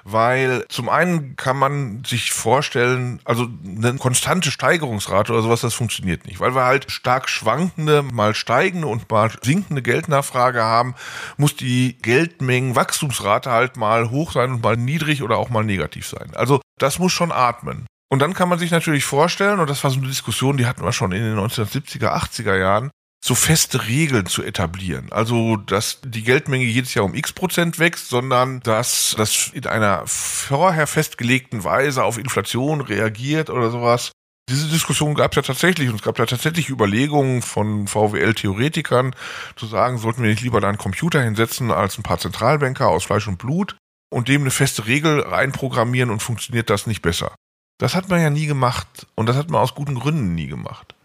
Weil 0.04 0.66
zum 0.68 0.90
einen 0.90 1.36
kann 1.36 1.56
man 1.56 2.04
sich 2.04 2.32
vorstellen, 2.32 3.20
also 3.26 3.48
eine 3.64 3.94
konstante 3.96 4.50
Steigerungsrate 4.50 5.32
oder 5.32 5.44
sowas, 5.44 5.62
das 5.62 5.76
funktioniert 5.76 6.26
nicht. 6.26 6.40
Weil 6.40 6.56
wir 6.56 6.64
halt 6.64 6.92
stark 6.92 7.30
schwankende, 7.30 8.02
mal 8.02 8.34
steigende 8.34 8.88
und 8.88 9.10
mal 9.12 9.32
sinkende 9.44 9.84
Geldnachfrage 9.84 10.64
haben, 10.64 10.96
muss 11.38 11.56
die 11.56 11.96
Geldmengenwachstumsrate 12.02 13.52
halt 13.52 13.78
mal 13.78 14.10
hoch 14.10 14.32
sein 14.32 14.54
und 14.54 14.64
mal 14.64 14.78
niedrig 14.78 15.22
oder 15.22 15.38
auch 15.38 15.50
mal 15.50 15.64
negativ 15.64 16.08
sein. 16.08 16.32
Also 16.34 16.60
das 16.80 16.98
muss 16.98 17.12
schon 17.12 17.32
atmen. 17.32 17.86
Und 18.12 18.24
dann 18.24 18.34
kann 18.34 18.50
man 18.50 18.58
sich 18.58 18.72
natürlich 18.72 19.06
vorstellen, 19.06 19.60
und 19.60 19.70
das 19.70 19.84
war 19.84 19.92
so 19.92 20.00
eine 20.00 20.08
Diskussion, 20.08 20.58
die 20.58 20.66
hatten 20.66 20.84
wir 20.84 20.92
schon 20.92 21.12
in 21.12 21.22
den 21.22 21.38
1970er, 21.38 22.12
80er 22.12 22.58
Jahren, 22.58 22.90
so 23.30 23.36
feste 23.36 23.86
Regeln 23.86 24.26
zu 24.26 24.42
etablieren. 24.42 25.12
Also, 25.12 25.56
dass 25.56 26.00
die 26.04 26.24
Geldmenge 26.24 26.66
jedes 26.66 26.96
Jahr 26.96 27.06
um 27.06 27.14
x 27.14 27.32
Prozent 27.32 27.78
wächst, 27.78 28.10
sondern 28.10 28.60
dass 28.62 29.14
das 29.16 29.52
in 29.54 29.68
einer 29.68 30.02
vorher 30.08 30.88
festgelegten 30.88 31.64
Weise 31.64 32.04
auf 32.04 32.18
Inflation 32.18 32.82
reagiert 32.82 33.52
oder 33.52 33.70
sowas. 33.70 34.12
Diese 34.50 34.68
Diskussion 34.68 35.14
gab 35.14 35.32
es 35.32 35.36
ja 35.36 35.42
tatsächlich 35.44 35.90
und 35.90 35.98
es 35.98 36.02
gab 36.02 36.18
ja 36.18 36.26
tatsächlich 36.26 36.70
Überlegungen 36.70 37.44
von 37.44 37.86
VWL-Theoretikern 37.86 39.16
zu 39.56 39.68
sagen, 39.68 40.00
sollten 40.00 40.24
wir 40.24 40.32
nicht 40.32 40.42
lieber 40.42 40.60
da 40.60 40.68
einen 40.68 40.80
Computer 40.80 41.22
hinsetzen 41.22 41.70
als 41.70 42.00
ein 42.00 42.04
paar 42.04 42.18
Zentralbanker 42.18 42.88
aus 42.88 43.04
Fleisch 43.04 43.28
und 43.28 43.38
Blut 43.38 43.78
und 44.10 44.28
dem 44.28 44.42
eine 44.42 44.50
feste 44.50 44.88
Regel 44.88 45.20
reinprogrammieren 45.20 46.10
und 46.10 46.24
funktioniert 46.24 46.72
das 46.72 46.88
nicht 46.88 47.04
besser. 47.04 47.36
Das 47.78 47.94
hat 47.94 48.10
man 48.10 48.24
ja 48.24 48.32
nie 48.32 48.48
gemacht 48.48 49.06
und 49.14 49.30
das 49.30 49.38
hat 49.38 49.52
man 49.52 49.62
aus 49.62 49.76
guten 49.76 49.94
Gründen 49.94 50.34
nie 50.34 50.48
gemacht. 50.48 50.96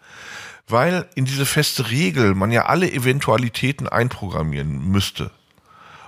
Weil 0.67 1.09
in 1.15 1.25
diese 1.25 1.47
feste 1.47 1.91
Regel 1.91 2.35
man 2.35 2.51
ja 2.51 2.67
alle 2.67 2.91
Eventualitäten 2.91 3.89
einprogrammieren 3.89 4.89
müsste. 4.91 5.31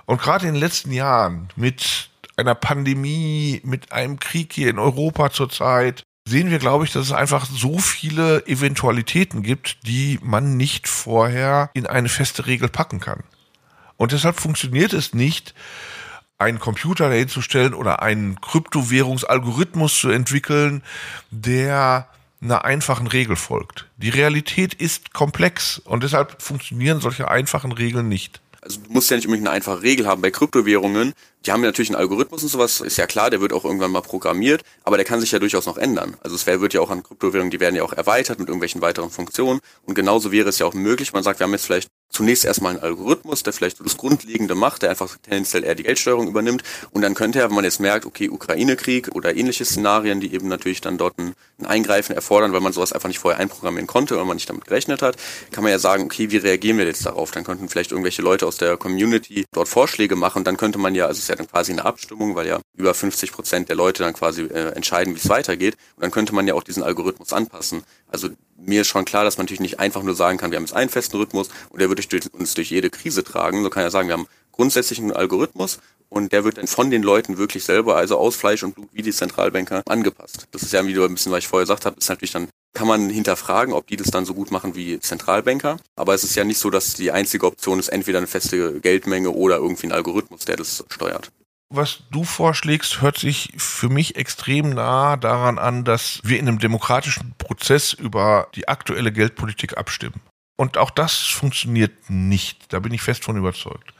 Und 0.05 0.21
gerade 0.21 0.47
in 0.47 0.53
den 0.53 0.59
letzten 0.59 0.91
Jahren 0.91 1.49
mit 1.55 2.09
einer 2.37 2.55
Pandemie, 2.55 3.61
mit 3.63 3.91
einem 3.91 4.19
Krieg 4.19 4.53
hier 4.53 4.69
in 4.69 4.79
Europa 4.79 5.31
zurzeit, 5.31 6.03
sehen 6.27 6.49
wir, 6.51 6.59
glaube 6.59 6.85
ich, 6.85 6.91
dass 6.91 7.05
es 7.05 7.11
einfach 7.11 7.45
so 7.45 7.79
viele 7.79 8.45
Eventualitäten 8.47 9.43
gibt, 9.43 9.87
die 9.87 10.19
man 10.21 10.57
nicht 10.57 10.87
vorher 10.87 11.69
in 11.73 11.87
eine 11.87 12.09
feste 12.09 12.47
Regel 12.47 12.69
packen 12.69 12.99
kann. 12.99 13.23
Und 13.95 14.11
deshalb 14.11 14.39
funktioniert 14.39 14.93
es 14.93 15.13
nicht, 15.13 15.53
einen 16.37 16.59
Computer 16.59 17.09
dahinzustellen 17.09 17.73
oder 17.73 18.01
einen 18.01 18.39
Kryptowährungsalgorithmus 18.41 19.97
zu 19.97 20.09
entwickeln, 20.09 20.83
der 21.31 22.07
einer 22.41 22.65
einfachen 22.65 23.07
Regel 23.07 23.35
folgt. 23.35 23.87
Die 23.97 24.09
Realität 24.09 24.73
ist 24.73 25.13
komplex 25.13 25.79
und 25.79 26.03
deshalb 26.03 26.41
funktionieren 26.41 27.01
solche 27.01 27.29
einfachen 27.29 27.71
Regeln 27.71 28.07
nicht. 28.07 28.41
Also 28.61 28.81
du 28.81 28.91
musst 28.91 29.09
ja 29.09 29.15
nicht 29.15 29.25
unbedingt 29.25 29.47
eine 29.47 29.55
einfache 29.55 29.81
Regel 29.81 30.07
haben. 30.07 30.21
Bei 30.21 30.31
Kryptowährungen 30.31 31.13
die 31.47 31.53
haben 31.53 31.63
ja 31.63 31.69
natürlich 31.69 31.89
einen 31.89 31.99
Algorithmus 31.99 32.43
und 32.43 32.49
sowas, 32.49 32.81
ist 32.81 32.97
ja 32.97 33.07
klar, 33.07 33.29
der 33.29 33.39
wird 33.39 33.53
auch 33.53 33.63
irgendwann 33.63 33.91
mal 33.91 34.01
programmiert, 34.01 34.63
aber 34.83 34.97
der 34.97 35.05
kann 35.05 35.21
sich 35.21 35.31
ja 35.31 35.39
durchaus 35.39 35.65
noch 35.65 35.77
ändern. 35.77 36.17
Also 36.21 36.35
es 36.35 36.45
wird 36.45 36.73
ja 36.73 36.81
auch 36.81 36.89
an 36.89 37.03
Kryptowährungen, 37.03 37.51
die 37.51 37.61
werden 37.61 37.75
ja 37.75 37.83
auch 37.83 37.93
erweitert 37.93 38.39
mit 38.39 38.49
irgendwelchen 38.49 38.81
weiteren 38.81 39.09
Funktionen 39.09 39.61
und 39.85 39.95
genauso 39.95 40.33
wäre 40.33 40.49
es 40.49 40.59
ja 40.59 40.65
auch 40.65 40.73
möglich, 40.73 41.13
man 41.13 41.23
sagt, 41.23 41.39
wir 41.39 41.45
haben 41.45 41.53
jetzt 41.53 41.65
vielleicht 41.65 41.87
zunächst 42.09 42.45
erstmal 42.45 42.71
einen 42.73 42.83
Algorithmus, 42.83 43.43
der 43.43 43.53
vielleicht 43.53 43.77
so 43.77 43.83
das 43.83 43.97
Grundlegende 43.97 44.55
macht, 44.55 44.81
der 44.81 44.89
einfach 44.89 45.17
tendenziell 45.21 45.63
eher 45.63 45.75
die 45.75 45.83
Geldsteuerung 45.83 46.27
übernimmt 46.27 46.63
und 46.91 47.01
dann 47.01 47.13
könnte 47.13 47.39
er, 47.39 47.49
wenn 47.49 47.55
man 47.55 47.63
jetzt 47.63 47.79
merkt, 47.79 48.05
okay, 48.05 48.29
Ukraine-Krieg 48.29 49.15
oder 49.15 49.35
ähnliche 49.35 49.65
Szenarien, 49.65 50.19
die 50.19 50.33
eben 50.33 50.47
natürlich 50.47 50.81
dann 50.81 50.97
dort 50.97 51.17
ein, 51.19 51.33
ein 51.59 51.65
Eingreifen 51.65 52.15
erfordern, 52.15 52.53
weil 52.53 52.61
man 52.61 52.73
sowas 52.73 52.93
einfach 52.93 53.07
nicht 53.07 53.19
vorher 53.19 53.39
einprogrammieren 53.39 53.87
konnte 53.87 54.15
oder 54.15 54.25
man 54.25 54.37
nicht 54.37 54.49
damit 54.49 54.65
gerechnet 54.65 55.01
hat, 55.01 55.17
kann 55.51 55.63
man 55.63 55.71
ja 55.71 55.79
sagen, 55.79 56.03
okay, 56.03 56.31
wie 56.31 56.37
reagieren 56.37 56.77
wir 56.77 56.85
jetzt 56.85 57.05
darauf? 57.05 57.31
Dann 57.31 57.43
könnten 57.43 57.69
vielleicht 57.69 57.91
irgendwelche 57.91 58.21
Leute 58.21 58.47
aus 58.47 58.57
der 58.57 58.77
Community 58.77 59.45
dort 59.51 59.67
Vorschläge 59.67 60.15
machen 60.15 60.39
und 60.39 60.47
dann 60.47 60.57
könnte 60.57 60.77
man 60.77 60.95
ja, 60.95 61.05
also 61.05 61.17
es 61.17 61.23
ist 61.23 61.29
ja 61.29 61.35
dann 61.35 61.47
quasi 61.47 61.71
eine 61.71 61.85
Abstimmung, 61.85 62.35
weil 62.35 62.47
ja 62.47 62.59
über 62.75 62.93
50 62.93 63.31
Prozent 63.31 63.69
der 63.69 63.75
Leute 63.75 64.03
dann 64.03 64.13
quasi 64.13 64.43
äh, 64.43 64.71
entscheiden, 64.75 65.13
wie 65.15 65.19
es 65.19 65.29
weitergeht. 65.29 65.75
Und 65.95 66.03
dann 66.03 66.11
könnte 66.11 66.33
man 66.33 66.47
ja 66.47 66.53
auch 66.53 66.63
diesen 66.63 66.83
Algorithmus 66.83 67.33
anpassen. 67.33 67.83
Also 68.07 68.29
mir 68.57 68.81
ist 68.81 68.87
schon 68.87 69.05
klar, 69.05 69.23
dass 69.23 69.37
man 69.37 69.45
natürlich 69.45 69.59
nicht 69.59 69.79
einfach 69.79 70.03
nur 70.03 70.15
sagen 70.15 70.37
kann, 70.37 70.51
wir 70.51 70.57
haben 70.57 70.63
jetzt 70.63 70.75
einen 70.75 70.89
festen 70.89 71.17
Rhythmus 71.17 71.49
und 71.69 71.79
der 71.79 71.89
wird 71.89 72.11
durch, 72.11 72.33
uns 72.33 72.53
durch 72.53 72.71
jede 72.71 72.89
Krise 72.89 73.23
tragen. 73.23 73.63
So 73.63 73.69
kann 73.69 73.83
ja 73.83 73.89
sagen, 73.89 74.07
wir 74.07 74.13
haben 74.13 74.27
grundsätzlich 74.51 74.99
einen 74.99 75.11
Algorithmus 75.11 75.79
und 76.09 76.31
der 76.31 76.43
wird 76.43 76.57
dann 76.57 76.67
von 76.67 76.89
den 76.89 77.03
Leuten 77.03 77.37
wirklich 77.37 77.63
selber, 77.63 77.97
also 77.97 78.17
aus 78.17 78.35
Fleisch 78.35 78.63
und 78.63 78.75
Blut 78.75 78.89
wie 78.93 79.01
die 79.01 79.11
Zentralbanker, 79.11 79.83
angepasst. 79.87 80.47
Das 80.51 80.63
ist 80.63 80.73
ja, 80.73 80.85
wie 80.85 80.93
du 80.93 81.03
ein 81.03 81.13
bisschen, 81.13 81.31
was 81.31 81.39
ich 81.39 81.47
vorher 81.47 81.65
gesagt 81.65 81.85
habe, 81.85 81.97
ist 81.99 82.09
natürlich 82.09 82.31
dann 82.31 82.47
kann 82.73 82.87
man 82.87 83.09
hinterfragen, 83.09 83.73
ob 83.73 83.87
die 83.87 83.95
das 83.95 84.11
dann 84.11 84.25
so 84.25 84.35
gut 84.35 84.51
machen 84.51 84.75
wie 84.75 84.99
Zentralbanker. 84.99 85.77
Aber 85.95 86.13
es 86.13 86.23
ist 86.23 86.35
ja 86.35 86.43
nicht 86.43 86.59
so, 86.59 86.69
dass 86.69 86.93
die 86.93 87.11
einzige 87.11 87.47
Option 87.47 87.79
ist, 87.79 87.87
entweder 87.87 88.19
eine 88.19 88.27
feste 88.27 88.79
Geldmenge 88.79 89.31
oder 89.31 89.57
irgendwie 89.57 89.87
ein 89.87 89.91
Algorithmus, 89.91 90.45
der 90.45 90.57
das 90.57 90.85
steuert. 90.89 91.31
Was 91.69 92.03
du 92.11 92.23
vorschlägst, 92.23 93.01
hört 93.01 93.17
sich 93.17 93.51
für 93.57 93.89
mich 93.89 94.15
extrem 94.15 94.69
nah 94.69 95.17
daran 95.17 95.59
an, 95.59 95.83
dass 95.83 96.21
wir 96.23 96.39
in 96.39 96.47
einem 96.47 96.59
demokratischen 96.59 97.33
Prozess 97.37 97.91
über 97.91 98.47
die 98.55 98.69
aktuelle 98.69 99.11
Geldpolitik 99.11 99.77
abstimmen. 99.77 100.21
Und 100.55 100.77
auch 100.77 100.89
das 100.89 101.17
funktioniert 101.17 102.09
nicht. 102.09 102.71
Da 102.71 102.79
bin 102.79 102.93
ich 102.93 103.01
fest 103.01 103.25
von 103.25 103.35
überzeugt. 103.35 103.93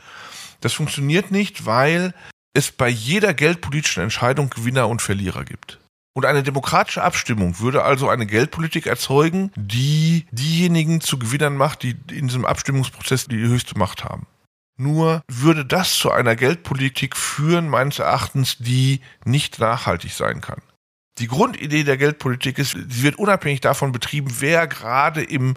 Das 0.62 0.74
funktioniert 0.74 1.30
nicht, 1.30 1.66
weil 1.66 2.14
es 2.54 2.72
bei 2.72 2.88
jeder 2.88 3.34
geldpolitischen 3.34 4.02
Entscheidung 4.02 4.50
Gewinner 4.50 4.88
und 4.88 5.02
Verlierer 5.02 5.44
gibt. 5.44 5.80
Und 6.16 6.26
eine 6.26 6.42
demokratische 6.42 7.04
Abstimmung 7.04 7.60
würde 7.60 7.84
also 7.84 8.10
eine 8.10 8.26
Geldpolitik 8.26 8.88
erzeugen, 8.88 9.52
die 9.56 10.26
diejenigen 10.32 11.00
zu 11.00 11.20
Gewinnern 11.20 11.56
macht, 11.56 11.84
die 11.84 11.96
in 12.10 12.28
diesem 12.28 12.46
Abstimmungsprozess 12.46 13.28
die 13.28 13.38
höchste 13.38 13.78
Macht 13.78 14.04
haben. 14.04 14.26
Nur 14.78 15.24
würde 15.28 15.66
das 15.66 15.98
zu 15.98 16.12
einer 16.12 16.36
Geldpolitik 16.36 17.18
führen, 17.18 17.68
meines 17.68 18.00
Erachtens, 18.00 18.58
die 18.60 19.02
nicht 19.26 19.60
nachhaltig 19.60 20.14
sein 20.14 20.40
kann. 20.40 20.62
Die 21.18 21.28
Grundidee 21.28 21.84
der 21.84 21.98
Geldpolitik 21.98 22.60
ist, 22.60 22.72
sie 22.72 23.02
wird 23.02 23.16
unabhängig 23.16 23.62
davon 23.62 23.92
betrieben, 23.92 24.36
wer 24.40 24.68
gerade 24.68 25.24
im 25.24 25.56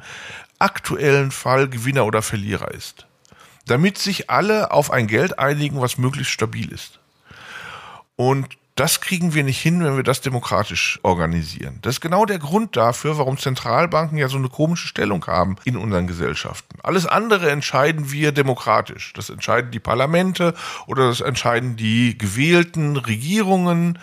aktuellen 0.58 1.30
Fall 1.30 1.68
Gewinner 1.68 2.06
oder 2.06 2.22
Verlierer 2.22 2.70
ist. 2.72 3.06
Damit 3.66 3.98
sich 3.98 4.30
alle 4.30 4.70
auf 4.70 4.90
ein 4.90 5.06
Geld 5.06 5.38
einigen, 5.38 5.80
was 5.80 5.98
möglichst 5.98 6.32
stabil 6.32 6.72
ist. 6.72 6.98
Und 8.16 8.56
das 8.80 9.02
kriegen 9.02 9.34
wir 9.34 9.44
nicht 9.44 9.60
hin, 9.60 9.84
wenn 9.84 9.96
wir 9.96 10.02
das 10.02 10.22
demokratisch 10.22 10.99
organisieren. 11.02 11.80
Das 11.82 11.96
ist 11.96 12.00
genau 12.00 12.25
der 12.25 12.38
Grund 12.38 12.78
dafür, 12.78 13.18
warum 13.18 13.37
Zentralbanken 13.37 14.16
ja 14.16 14.28
so 14.28 14.38
eine 14.38 14.49
komische 14.49 14.88
Stellung 14.88 15.26
haben 15.26 15.56
in 15.64 15.76
unseren 15.76 16.06
Gesellschaften. 16.06 16.78
Alles 16.82 17.04
andere 17.04 17.50
entscheiden 17.50 18.10
wir 18.10 18.32
demokratisch. 18.32 19.12
Das 19.12 19.28
entscheiden 19.28 19.70
die 19.70 19.80
Parlamente 19.80 20.54
oder 20.87 21.08
das 21.08 21.20
entscheiden 21.20 21.76
die 21.76 22.16
gewählten 22.16 22.96
Regierungen. 22.96 23.99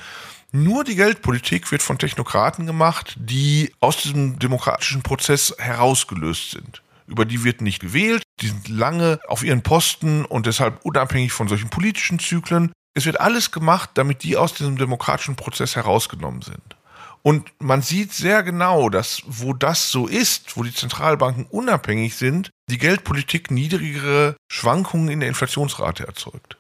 Nur 0.52 0.84
die 0.84 0.96
Geldpolitik 0.96 1.72
wird 1.72 1.82
von 1.82 1.98
Technokraten 1.98 2.68
gemacht, 2.68 3.16
die 3.20 3.74
aus 3.80 3.98
diesem 3.98 4.38
demokratischen 4.38 5.02
Prozess 5.02 5.56
herausgelöst 5.58 6.52
sind. 6.52 6.84
Über 7.08 7.26
die 7.26 7.44
wird 7.44 7.62
nicht 7.62 7.80
gewählt, 7.80 8.22
die 8.42 8.50
sind 8.50 8.68
lange 8.68 9.20
auf 9.28 9.44
ihren 9.44 9.64
Posten 9.64 10.24
und 10.24 10.46
deshalb 10.46 10.86
unabhängig 10.86 11.32
von 11.32 11.48
solchen 11.48 11.70
politischen 11.70 12.20
Zyklen. 12.20 12.74
Es 12.98 13.06
wird 13.06 13.22
alles 13.22 13.52
gemacht, 13.52 13.92
damit 13.94 14.24
die 14.24 14.38
aus 14.38 14.56
diesem 14.56 14.76
demokratischen 14.76 15.36
Prozess 15.36 15.76
herausgenommen 15.76 16.42
sind. 16.42 16.76
Und 17.22 17.52
man 17.60 17.84
sieht 17.84 18.12
sehr 18.12 18.42
genau, 18.42 18.90
dass 18.90 19.22
wo 19.28 19.54
das 19.54 19.92
so 19.92 20.08
ist, 20.08 20.58
wo 20.58 20.64
die 20.64 20.74
Zentralbanken 20.74 21.46
unabhängig 21.46 22.16
sind, 22.16 22.50
die 22.72 22.80
Geldpolitik 22.80 23.52
niedrigere 23.52 24.36
Schwankungen 24.52 25.10
in 25.10 25.20
der 25.20 25.30
Inflationsrate 25.30 26.08
erzeugt. 26.08 26.58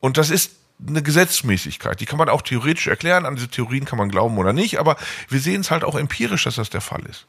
Und 0.00 0.16
das 0.16 0.30
ist 0.30 0.52
eine 0.88 1.02
Gesetzmäßigkeit. 1.02 2.00
Die 2.00 2.06
kann 2.06 2.18
man 2.18 2.30
auch 2.30 2.40
theoretisch 2.40 2.86
erklären, 2.86 3.26
an 3.26 3.36
diese 3.36 3.48
Theorien 3.48 3.84
kann 3.84 3.98
man 3.98 4.08
glauben 4.08 4.38
oder 4.38 4.54
nicht, 4.54 4.78
aber 4.78 4.96
wir 5.28 5.40
sehen 5.40 5.60
es 5.60 5.70
halt 5.70 5.84
auch 5.84 5.94
empirisch, 5.94 6.44
dass 6.44 6.54
das 6.54 6.70
der 6.70 6.80
Fall 6.80 7.04
ist. 7.04 7.26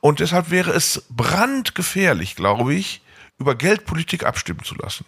Und 0.00 0.20
deshalb 0.20 0.50
wäre 0.50 0.72
es 0.72 1.06
brandgefährlich, 1.08 2.36
glaube 2.36 2.74
ich, 2.74 3.00
über 3.38 3.54
Geldpolitik 3.54 4.26
abstimmen 4.26 4.62
zu 4.62 4.74
lassen. 4.74 5.06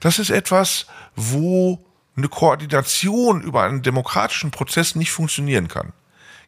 Das 0.00 0.18
ist 0.18 0.30
etwas, 0.30 0.86
wo 1.16 1.84
eine 2.16 2.28
Koordination 2.28 3.42
über 3.42 3.62
einen 3.62 3.82
demokratischen 3.82 4.50
Prozess 4.50 4.94
nicht 4.94 5.12
funktionieren 5.12 5.68
kann. 5.68 5.92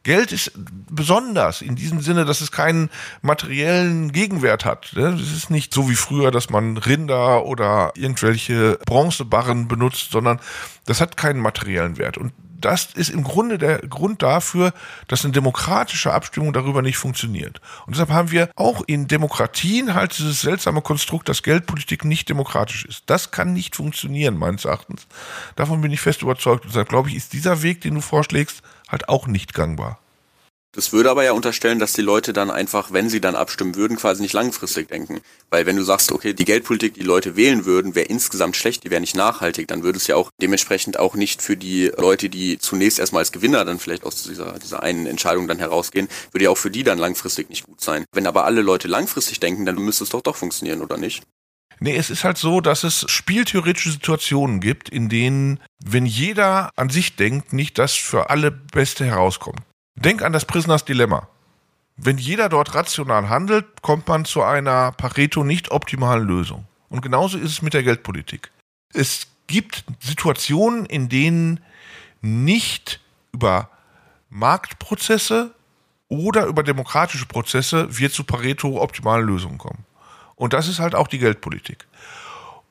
Geld 0.02 0.32
ist 0.32 0.52
besonders 0.90 1.60
in 1.60 1.76
diesem 1.76 2.00
Sinne, 2.00 2.24
dass 2.24 2.40
es 2.40 2.50
keinen 2.50 2.88
materiellen 3.20 4.12
Gegenwert 4.12 4.64
hat. 4.64 4.92
Ne? 4.94 5.08
Es 5.08 5.30
ist 5.30 5.50
nicht 5.50 5.74
so 5.74 5.90
wie 5.90 5.94
früher, 5.94 6.30
dass 6.30 6.48
man 6.48 6.78
Rinder 6.78 7.44
oder 7.44 7.92
irgendwelche 7.96 8.78
Bronzebarren 8.86 9.68
benutzt, 9.68 10.10
sondern 10.10 10.40
das 10.86 11.02
hat 11.02 11.18
keinen 11.18 11.40
materiellen 11.40 11.98
Wert. 11.98 12.16
Und 12.16 12.32
das 12.60 12.86
ist 12.94 13.10
im 13.10 13.24
Grunde 13.24 13.58
der 13.58 13.78
Grund 13.80 14.22
dafür, 14.22 14.72
dass 15.08 15.24
eine 15.24 15.32
demokratische 15.32 16.12
Abstimmung 16.12 16.52
darüber 16.52 16.82
nicht 16.82 16.98
funktioniert. 16.98 17.60
Und 17.86 17.94
deshalb 17.94 18.10
haben 18.10 18.30
wir 18.30 18.50
auch 18.56 18.82
in 18.86 19.08
Demokratien 19.08 19.94
halt 19.94 20.16
dieses 20.18 20.40
seltsame 20.40 20.82
Konstrukt, 20.82 21.28
dass 21.28 21.42
Geldpolitik 21.42 22.04
nicht 22.04 22.28
demokratisch 22.28 22.84
ist. 22.84 23.04
Das 23.06 23.30
kann 23.30 23.52
nicht 23.52 23.76
funktionieren, 23.76 24.36
meines 24.36 24.64
Erachtens. 24.64 25.06
Davon 25.56 25.80
bin 25.80 25.92
ich 25.92 26.00
fest 26.00 26.22
überzeugt. 26.22 26.64
Und 26.64 26.72
deshalb 26.72 26.88
glaube 26.88 27.08
ich, 27.08 27.16
ist 27.16 27.32
dieser 27.32 27.62
Weg, 27.62 27.80
den 27.80 27.94
du 27.94 28.00
vorschlägst, 28.00 28.62
halt 28.88 29.08
auch 29.08 29.26
nicht 29.26 29.54
gangbar. 29.54 29.98
Das 30.72 30.92
würde 30.92 31.10
aber 31.10 31.24
ja 31.24 31.32
unterstellen, 31.32 31.80
dass 31.80 31.94
die 31.94 32.02
Leute 32.02 32.32
dann 32.32 32.48
einfach, 32.48 32.92
wenn 32.92 33.08
sie 33.08 33.20
dann 33.20 33.34
abstimmen 33.34 33.74
würden, 33.74 33.96
quasi 33.96 34.22
nicht 34.22 34.34
langfristig 34.34 34.88
denken. 34.88 35.20
Weil 35.50 35.66
wenn 35.66 35.74
du 35.74 35.82
sagst, 35.82 36.12
okay, 36.12 36.32
die 36.32 36.44
Geldpolitik, 36.44 36.94
die 36.94 37.02
Leute 37.02 37.34
wählen 37.34 37.64
würden, 37.64 37.96
wäre 37.96 38.06
insgesamt 38.06 38.54
schlecht, 38.54 38.84
die 38.84 38.90
wäre 38.90 39.00
nicht 39.00 39.16
nachhaltig, 39.16 39.66
dann 39.66 39.82
würde 39.82 39.96
es 39.96 40.06
ja 40.06 40.14
auch 40.14 40.30
dementsprechend 40.40 40.96
auch 40.96 41.16
nicht 41.16 41.42
für 41.42 41.56
die 41.56 41.90
Leute, 41.98 42.28
die 42.28 42.58
zunächst 42.58 43.00
erstmal 43.00 43.22
als 43.22 43.32
Gewinner 43.32 43.64
dann 43.64 43.80
vielleicht 43.80 44.04
aus 44.04 44.22
dieser, 44.22 44.60
dieser 44.60 44.80
einen 44.84 45.06
Entscheidung 45.06 45.48
dann 45.48 45.58
herausgehen, 45.58 46.08
würde 46.30 46.44
ja 46.44 46.50
auch 46.50 46.58
für 46.58 46.70
die 46.70 46.84
dann 46.84 46.98
langfristig 46.98 47.50
nicht 47.50 47.64
gut 47.64 47.80
sein. 47.80 48.04
Wenn 48.12 48.28
aber 48.28 48.44
alle 48.44 48.62
Leute 48.62 48.86
langfristig 48.86 49.40
denken, 49.40 49.66
dann 49.66 49.74
müsste 49.74 50.04
es 50.04 50.10
doch 50.10 50.22
doch 50.22 50.36
funktionieren, 50.36 50.82
oder 50.82 50.98
nicht? 50.98 51.24
Nee, 51.80 51.96
es 51.96 52.10
ist 52.10 52.22
halt 52.24 52.38
so, 52.38 52.60
dass 52.60 52.84
es 52.84 53.06
spieltheoretische 53.08 53.90
Situationen 53.90 54.60
gibt, 54.60 54.88
in 54.88 55.08
denen, 55.08 55.58
wenn 55.82 56.06
jeder 56.06 56.70
an 56.76 56.90
sich 56.90 57.16
denkt, 57.16 57.54
nicht 57.54 57.78
das 57.78 57.94
für 57.94 58.28
alle 58.30 58.50
Beste 58.50 59.04
herauskommt. 59.04 59.62
Denk 60.00 60.22
an 60.22 60.32
das 60.32 60.46
Prisoners 60.46 60.86
Dilemma. 60.86 61.28
Wenn 61.96 62.16
jeder 62.16 62.48
dort 62.48 62.74
rational 62.74 63.28
handelt, 63.28 63.82
kommt 63.82 64.08
man 64.08 64.24
zu 64.24 64.42
einer 64.42 64.92
Pareto 64.92 65.44
nicht 65.44 65.70
optimalen 65.70 66.26
Lösung. 66.26 66.66
Und 66.88 67.02
genauso 67.02 67.36
ist 67.36 67.50
es 67.50 67.62
mit 67.62 67.74
der 67.74 67.82
Geldpolitik. 67.82 68.50
Es 68.94 69.26
gibt 69.46 69.84
Situationen, 70.00 70.86
in 70.86 71.10
denen 71.10 71.60
nicht 72.22 73.00
über 73.32 73.68
Marktprozesse 74.30 75.54
oder 76.08 76.46
über 76.46 76.62
demokratische 76.62 77.26
Prozesse 77.26 77.86
wir 77.98 78.10
zu 78.10 78.24
Pareto 78.24 78.80
optimalen 78.80 79.26
Lösungen 79.26 79.58
kommen. 79.58 79.84
Und 80.34 80.54
das 80.54 80.66
ist 80.66 80.78
halt 80.78 80.94
auch 80.94 81.08
die 81.08 81.18
Geldpolitik. 81.18 81.86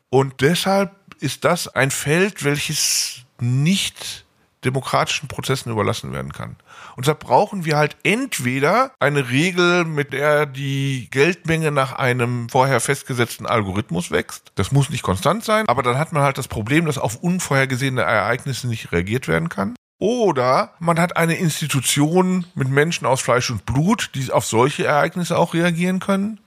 Und 0.09 0.41
deshalb 0.41 0.95
ist 1.19 1.45
das 1.45 1.67
ein 1.67 1.91
Feld, 1.91 2.43
welches 2.43 3.21
nicht 3.39 4.25
demokratischen 4.65 5.27
Prozessen 5.27 5.71
überlassen 5.71 6.11
werden 6.11 6.33
kann. 6.33 6.57
Und 6.95 7.05
deshalb 7.05 7.19
brauchen 7.19 7.65
wir 7.65 7.77
halt 7.77 7.97
entweder 8.03 8.91
eine 8.99 9.29
Regel, 9.29 9.85
mit 9.85 10.13
der 10.13 10.45
die 10.45 11.07
Geldmenge 11.11 11.71
nach 11.71 11.93
einem 11.93 12.49
vorher 12.49 12.79
festgesetzten 12.79 13.45
Algorithmus 13.45 14.11
wächst. 14.11 14.51
Das 14.55 14.71
muss 14.71 14.89
nicht 14.89 15.03
konstant 15.03 15.43
sein, 15.43 15.67
aber 15.67 15.83
dann 15.83 15.97
hat 15.97 16.11
man 16.11 16.23
halt 16.23 16.37
das 16.37 16.47
Problem, 16.47 16.85
dass 16.85 16.97
auf 16.97 17.15
unvorhergesehene 17.17 18.01
Ereignisse 18.01 18.67
nicht 18.67 18.91
reagiert 18.91 19.27
werden 19.27 19.49
kann. 19.49 19.75
Oder 19.97 20.73
man 20.79 20.99
hat 20.99 21.17
eine 21.17 21.35
Institution 21.35 22.45
mit 22.55 22.69
Menschen 22.69 23.05
aus 23.05 23.19
Fleisch 23.19 23.49
und 23.49 23.65
Blut, 23.65 24.11
die 24.15 24.31
auf 24.31 24.45
solche 24.45 24.85
Ereignisse 24.85 25.37
auch 25.37 25.53
reagieren 25.53 25.99
können 25.99 26.39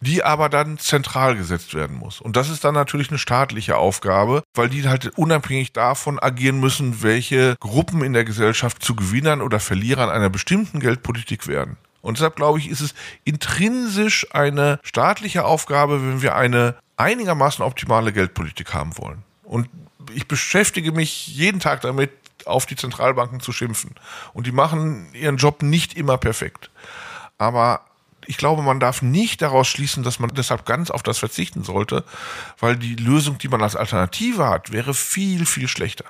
die 0.00 0.22
aber 0.22 0.48
dann 0.48 0.78
zentral 0.78 1.36
gesetzt 1.36 1.74
werden 1.74 1.96
muss. 1.96 2.20
Und 2.20 2.36
das 2.36 2.48
ist 2.48 2.64
dann 2.64 2.74
natürlich 2.74 3.08
eine 3.08 3.18
staatliche 3.18 3.76
Aufgabe, 3.76 4.42
weil 4.54 4.68
die 4.68 4.86
halt 4.88 5.16
unabhängig 5.16 5.72
davon 5.72 6.18
agieren 6.18 6.60
müssen, 6.60 7.02
welche 7.02 7.56
Gruppen 7.60 8.02
in 8.02 8.12
der 8.12 8.24
Gesellschaft 8.24 8.82
zu 8.82 8.94
Gewinnern 8.94 9.42
oder 9.42 9.60
Verlierern 9.60 10.10
einer 10.10 10.30
bestimmten 10.30 10.80
Geldpolitik 10.80 11.46
werden. 11.46 11.76
Und 12.02 12.18
deshalb 12.18 12.36
glaube 12.36 12.58
ich, 12.58 12.68
ist 12.68 12.80
es 12.80 12.94
intrinsisch 13.24 14.28
eine 14.32 14.78
staatliche 14.82 15.44
Aufgabe, 15.44 16.00
wenn 16.02 16.22
wir 16.22 16.36
eine 16.36 16.76
einigermaßen 16.96 17.64
optimale 17.64 18.12
Geldpolitik 18.12 18.74
haben 18.74 18.96
wollen. 18.98 19.24
Und 19.42 19.68
ich 20.14 20.28
beschäftige 20.28 20.92
mich 20.92 21.26
jeden 21.26 21.60
Tag 21.60 21.80
damit, 21.80 22.10
auf 22.44 22.64
die 22.64 22.76
Zentralbanken 22.76 23.40
zu 23.40 23.50
schimpfen. 23.50 23.94
Und 24.32 24.46
die 24.46 24.52
machen 24.52 25.08
ihren 25.14 25.36
Job 25.36 25.62
nicht 25.62 25.96
immer 25.96 26.16
perfekt. 26.16 26.70
Aber 27.38 27.85
ich 28.26 28.36
glaube, 28.36 28.62
man 28.62 28.80
darf 28.80 29.02
nicht 29.02 29.42
daraus 29.42 29.68
schließen, 29.68 30.02
dass 30.02 30.18
man 30.18 30.30
deshalb 30.34 30.66
ganz 30.66 30.90
auf 30.90 31.02
das 31.02 31.18
verzichten 31.18 31.64
sollte, 31.64 32.04
weil 32.58 32.76
die 32.76 32.96
Lösung, 32.96 33.38
die 33.38 33.48
man 33.48 33.62
als 33.62 33.76
Alternative 33.76 34.46
hat, 34.46 34.72
wäre 34.72 34.94
viel, 34.94 35.46
viel 35.46 35.68
schlechter. 35.68 36.04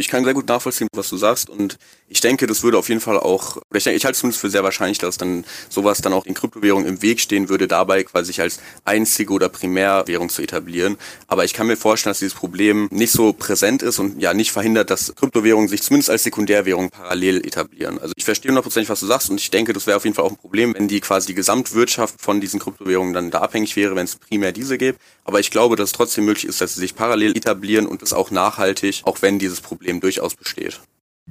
Ich 0.00 0.08
kann 0.08 0.24
sehr 0.24 0.32
gut 0.32 0.48
nachvollziehen, 0.48 0.88
was 0.94 1.10
du 1.10 1.18
sagst 1.18 1.50
und 1.50 1.76
ich 2.08 2.22
denke, 2.22 2.46
das 2.46 2.62
würde 2.62 2.78
auf 2.78 2.88
jeden 2.88 3.02
Fall 3.02 3.20
auch, 3.20 3.58
ich 3.72 3.84
denke, 3.84 3.98
ich 3.98 4.04
halte 4.04 4.14
es 4.14 4.20
zumindest 4.20 4.40
für 4.40 4.48
sehr 4.48 4.64
wahrscheinlich, 4.64 4.96
dass 4.96 5.18
dann 5.18 5.44
sowas 5.68 6.00
dann 6.00 6.14
auch 6.14 6.24
in 6.24 6.32
Kryptowährungen 6.32 6.88
im 6.88 7.02
Weg 7.02 7.20
stehen 7.20 7.50
würde, 7.50 7.68
dabei 7.68 8.02
quasi 8.02 8.28
sich 8.28 8.40
als 8.40 8.60
einzige 8.86 9.32
oder 9.34 9.50
Primärwährung 9.50 10.30
zu 10.30 10.40
etablieren. 10.40 10.96
Aber 11.28 11.44
ich 11.44 11.52
kann 11.52 11.66
mir 11.66 11.76
vorstellen, 11.76 12.12
dass 12.12 12.18
dieses 12.18 12.34
Problem 12.34 12.88
nicht 12.90 13.12
so 13.12 13.34
präsent 13.34 13.82
ist 13.82 13.98
und 13.98 14.20
ja 14.20 14.32
nicht 14.32 14.52
verhindert, 14.52 14.90
dass 14.90 15.14
Kryptowährungen 15.14 15.68
sich 15.68 15.82
zumindest 15.82 16.08
als 16.08 16.22
Sekundärwährung 16.22 16.88
parallel 16.88 17.46
etablieren. 17.46 17.98
Also 18.00 18.14
ich 18.16 18.24
verstehe 18.24 18.48
hundertprozentig, 18.48 18.88
was 18.88 19.00
du 19.00 19.06
sagst 19.06 19.28
und 19.28 19.38
ich 19.38 19.50
denke, 19.50 19.74
das 19.74 19.86
wäre 19.86 19.98
auf 19.98 20.04
jeden 20.04 20.16
Fall 20.16 20.24
auch 20.24 20.30
ein 20.30 20.38
Problem, 20.38 20.74
wenn 20.74 20.88
die 20.88 21.00
quasi 21.00 21.28
die 21.28 21.34
Gesamtwirtschaft 21.34 22.22
von 22.22 22.40
diesen 22.40 22.58
Kryptowährungen 22.58 23.12
dann 23.12 23.30
da 23.30 23.40
abhängig 23.40 23.76
wäre, 23.76 23.96
wenn 23.96 24.04
es 24.04 24.16
primär 24.16 24.52
diese 24.52 24.78
gäbe. 24.78 24.98
Aber 25.24 25.40
ich 25.40 25.50
glaube, 25.50 25.76
dass 25.76 25.90
es 25.90 25.92
trotzdem 25.92 26.24
möglich 26.24 26.46
ist, 26.46 26.60
dass 26.60 26.74
sie 26.74 26.80
sich 26.80 26.96
parallel 26.96 27.36
etablieren 27.36 27.86
und 27.86 28.02
das 28.02 28.12
auch 28.12 28.30
nachhaltig, 28.30 29.02
auch 29.04 29.22
wenn 29.22 29.38
dieses 29.38 29.60
Problem 29.60 29.89
durchaus 29.98 30.36
besteht. 30.36 30.80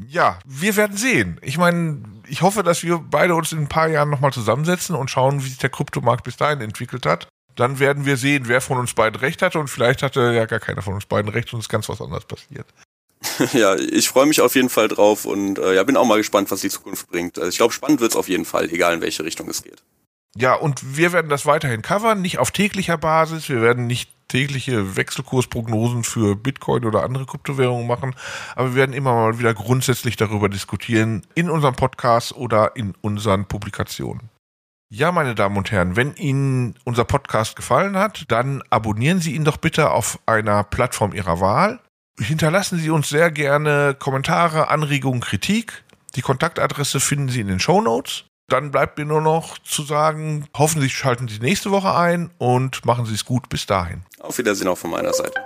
Ja, 0.07 0.39
wir 0.45 0.75
werden 0.75 0.97
sehen. 0.97 1.39
Ich 1.41 1.57
meine, 1.57 2.03
ich 2.27 2.41
hoffe, 2.41 2.63
dass 2.63 2.83
wir 2.83 2.97
beide 2.97 3.35
uns 3.35 3.51
in 3.51 3.59
ein 3.59 3.69
paar 3.69 3.87
Jahren 3.87 4.09
nochmal 4.09 4.33
zusammensetzen 4.33 4.95
und 4.95 5.09
schauen, 5.09 5.43
wie 5.43 5.49
sich 5.49 5.57
der 5.57 5.69
Kryptomarkt 5.69 6.23
bis 6.23 6.37
dahin 6.37 6.61
entwickelt 6.61 7.05
hat. 7.05 7.27
Dann 7.55 7.79
werden 7.79 8.05
wir 8.05 8.17
sehen, 8.17 8.47
wer 8.47 8.61
von 8.61 8.77
uns 8.77 8.93
beiden 8.93 9.19
recht 9.19 9.41
hatte 9.41 9.59
und 9.59 9.69
vielleicht 9.69 10.03
hatte 10.03 10.33
ja 10.33 10.45
gar 10.45 10.59
keiner 10.59 10.81
von 10.81 10.93
uns 10.93 11.05
beiden 11.05 11.31
recht 11.31 11.53
und 11.53 11.59
es 11.59 11.65
ist 11.65 11.69
ganz 11.69 11.89
was 11.89 12.01
anderes 12.01 12.25
passiert. 12.25 12.67
Ja, 13.53 13.75
ich 13.75 14.07
freue 14.07 14.25
mich 14.25 14.39
auf 14.41 14.55
jeden 14.55 14.69
Fall 14.69 14.87
drauf 14.87 15.25
und 15.25 15.59
äh, 15.59 15.75
ja, 15.75 15.83
bin 15.83 15.97
auch 15.97 16.05
mal 16.05 16.17
gespannt, 16.17 16.51
was 16.51 16.61
die 16.61 16.69
Zukunft 16.69 17.09
bringt. 17.09 17.37
Also 17.37 17.49
ich 17.49 17.57
glaube, 17.57 17.73
spannend 17.73 17.99
wird 17.99 18.11
es 18.11 18.17
auf 18.17 18.29
jeden 18.29 18.45
Fall, 18.45 18.69
egal 18.69 18.93
in 18.93 19.01
welche 19.01 19.25
Richtung 19.25 19.49
es 19.49 19.63
geht. 19.63 19.83
Ja, 20.35 20.55
und 20.55 20.95
wir 20.97 21.11
werden 21.11 21.29
das 21.29 21.45
weiterhin 21.45 21.81
covern, 21.81 22.21
nicht 22.21 22.37
auf 22.37 22.51
täglicher 22.51 22.97
Basis. 22.97 23.49
Wir 23.49 23.61
werden 23.61 23.87
nicht 23.87 24.09
tägliche 24.29 24.95
Wechselkursprognosen 24.95 26.05
für 26.05 26.37
Bitcoin 26.37 26.85
oder 26.85 27.03
andere 27.03 27.25
Kryptowährungen 27.25 27.85
machen, 27.85 28.15
aber 28.55 28.69
wir 28.69 28.75
werden 28.75 28.93
immer 28.93 29.13
mal 29.13 29.39
wieder 29.39 29.53
grundsätzlich 29.53 30.15
darüber 30.15 30.47
diskutieren 30.47 31.23
in 31.35 31.49
unserem 31.49 31.75
Podcast 31.75 32.33
oder 32.33 32.75
in 32.77 32.93
unseren 33.01 33.45
Publikationen. 33.45 34.29
Ja, 34.91 35.11
meine 35.11 35.35
Damen 35.35 35.57
und 35.57 35.71
Herren, 35.71 35.95
wenn 35.95 36.15
Ihnen 36.15 36.75
unser 36.83 37.03
Podcast 37.03 37.55
gefallen 37.55 37.95
hat, 37.95 38.25
dann 38.29 38.63
abonnieren 38.71 39.19
Sie 39.19 39.35
ihn 39.35 39.43
doch 39.43 39.57
bitte 39.57 39.91
auf 39.91 40.17
einer 40.25 40.63
Plattform 40.63 41.13
Ihrer 41.13 41.39
Wahl. 41.39 41.79
Hinterlassen 42.19 42.79
Sie 42.79 42.89
uns 42.89 43.07
sehr 43.07 43.29
gerne 43.29 43.95
Kommentare, 43.97 44.69
Anregungen, 44.69 45.21
Kritik. 45.21 45.83
Die 46.15 46.21
Kontaktadresse 46.21 46.99
finden 46.99 47.29
Sie 47.29 47.39
in 47.39 47.47
den 47.47 47.59
Show 47.59 47.81
Notes. 47.81 48.25
Dann 48.49 48.71
bleibt 48.71 48.97
mir 48.97 49.05
nur 49.05 49.21
noch 49.21 49.59
zu 49.59 49.83
sagen, 49.83 50.47
hoffentlich 50.57 50.93
schalten 50.97 51.27
Sie 51.27 51.39
nächste 51.39 51.71
Woche 51.71 51.93
ein 51.95 52.31
und 52.39 52.83
machen 52.85 53.05
Sie 53.05 53.13
es 53.13 53.23
gut 53.23 53.47
bis 53.49 53.65
dahin. 53.67 54.01
Auf 54.19 54.37
Wiedersehen 54.39 54.67
auch 54.67 54.77
von 54.77 54.89
meiner 54.91 55.13
Seite. 55.13 55.39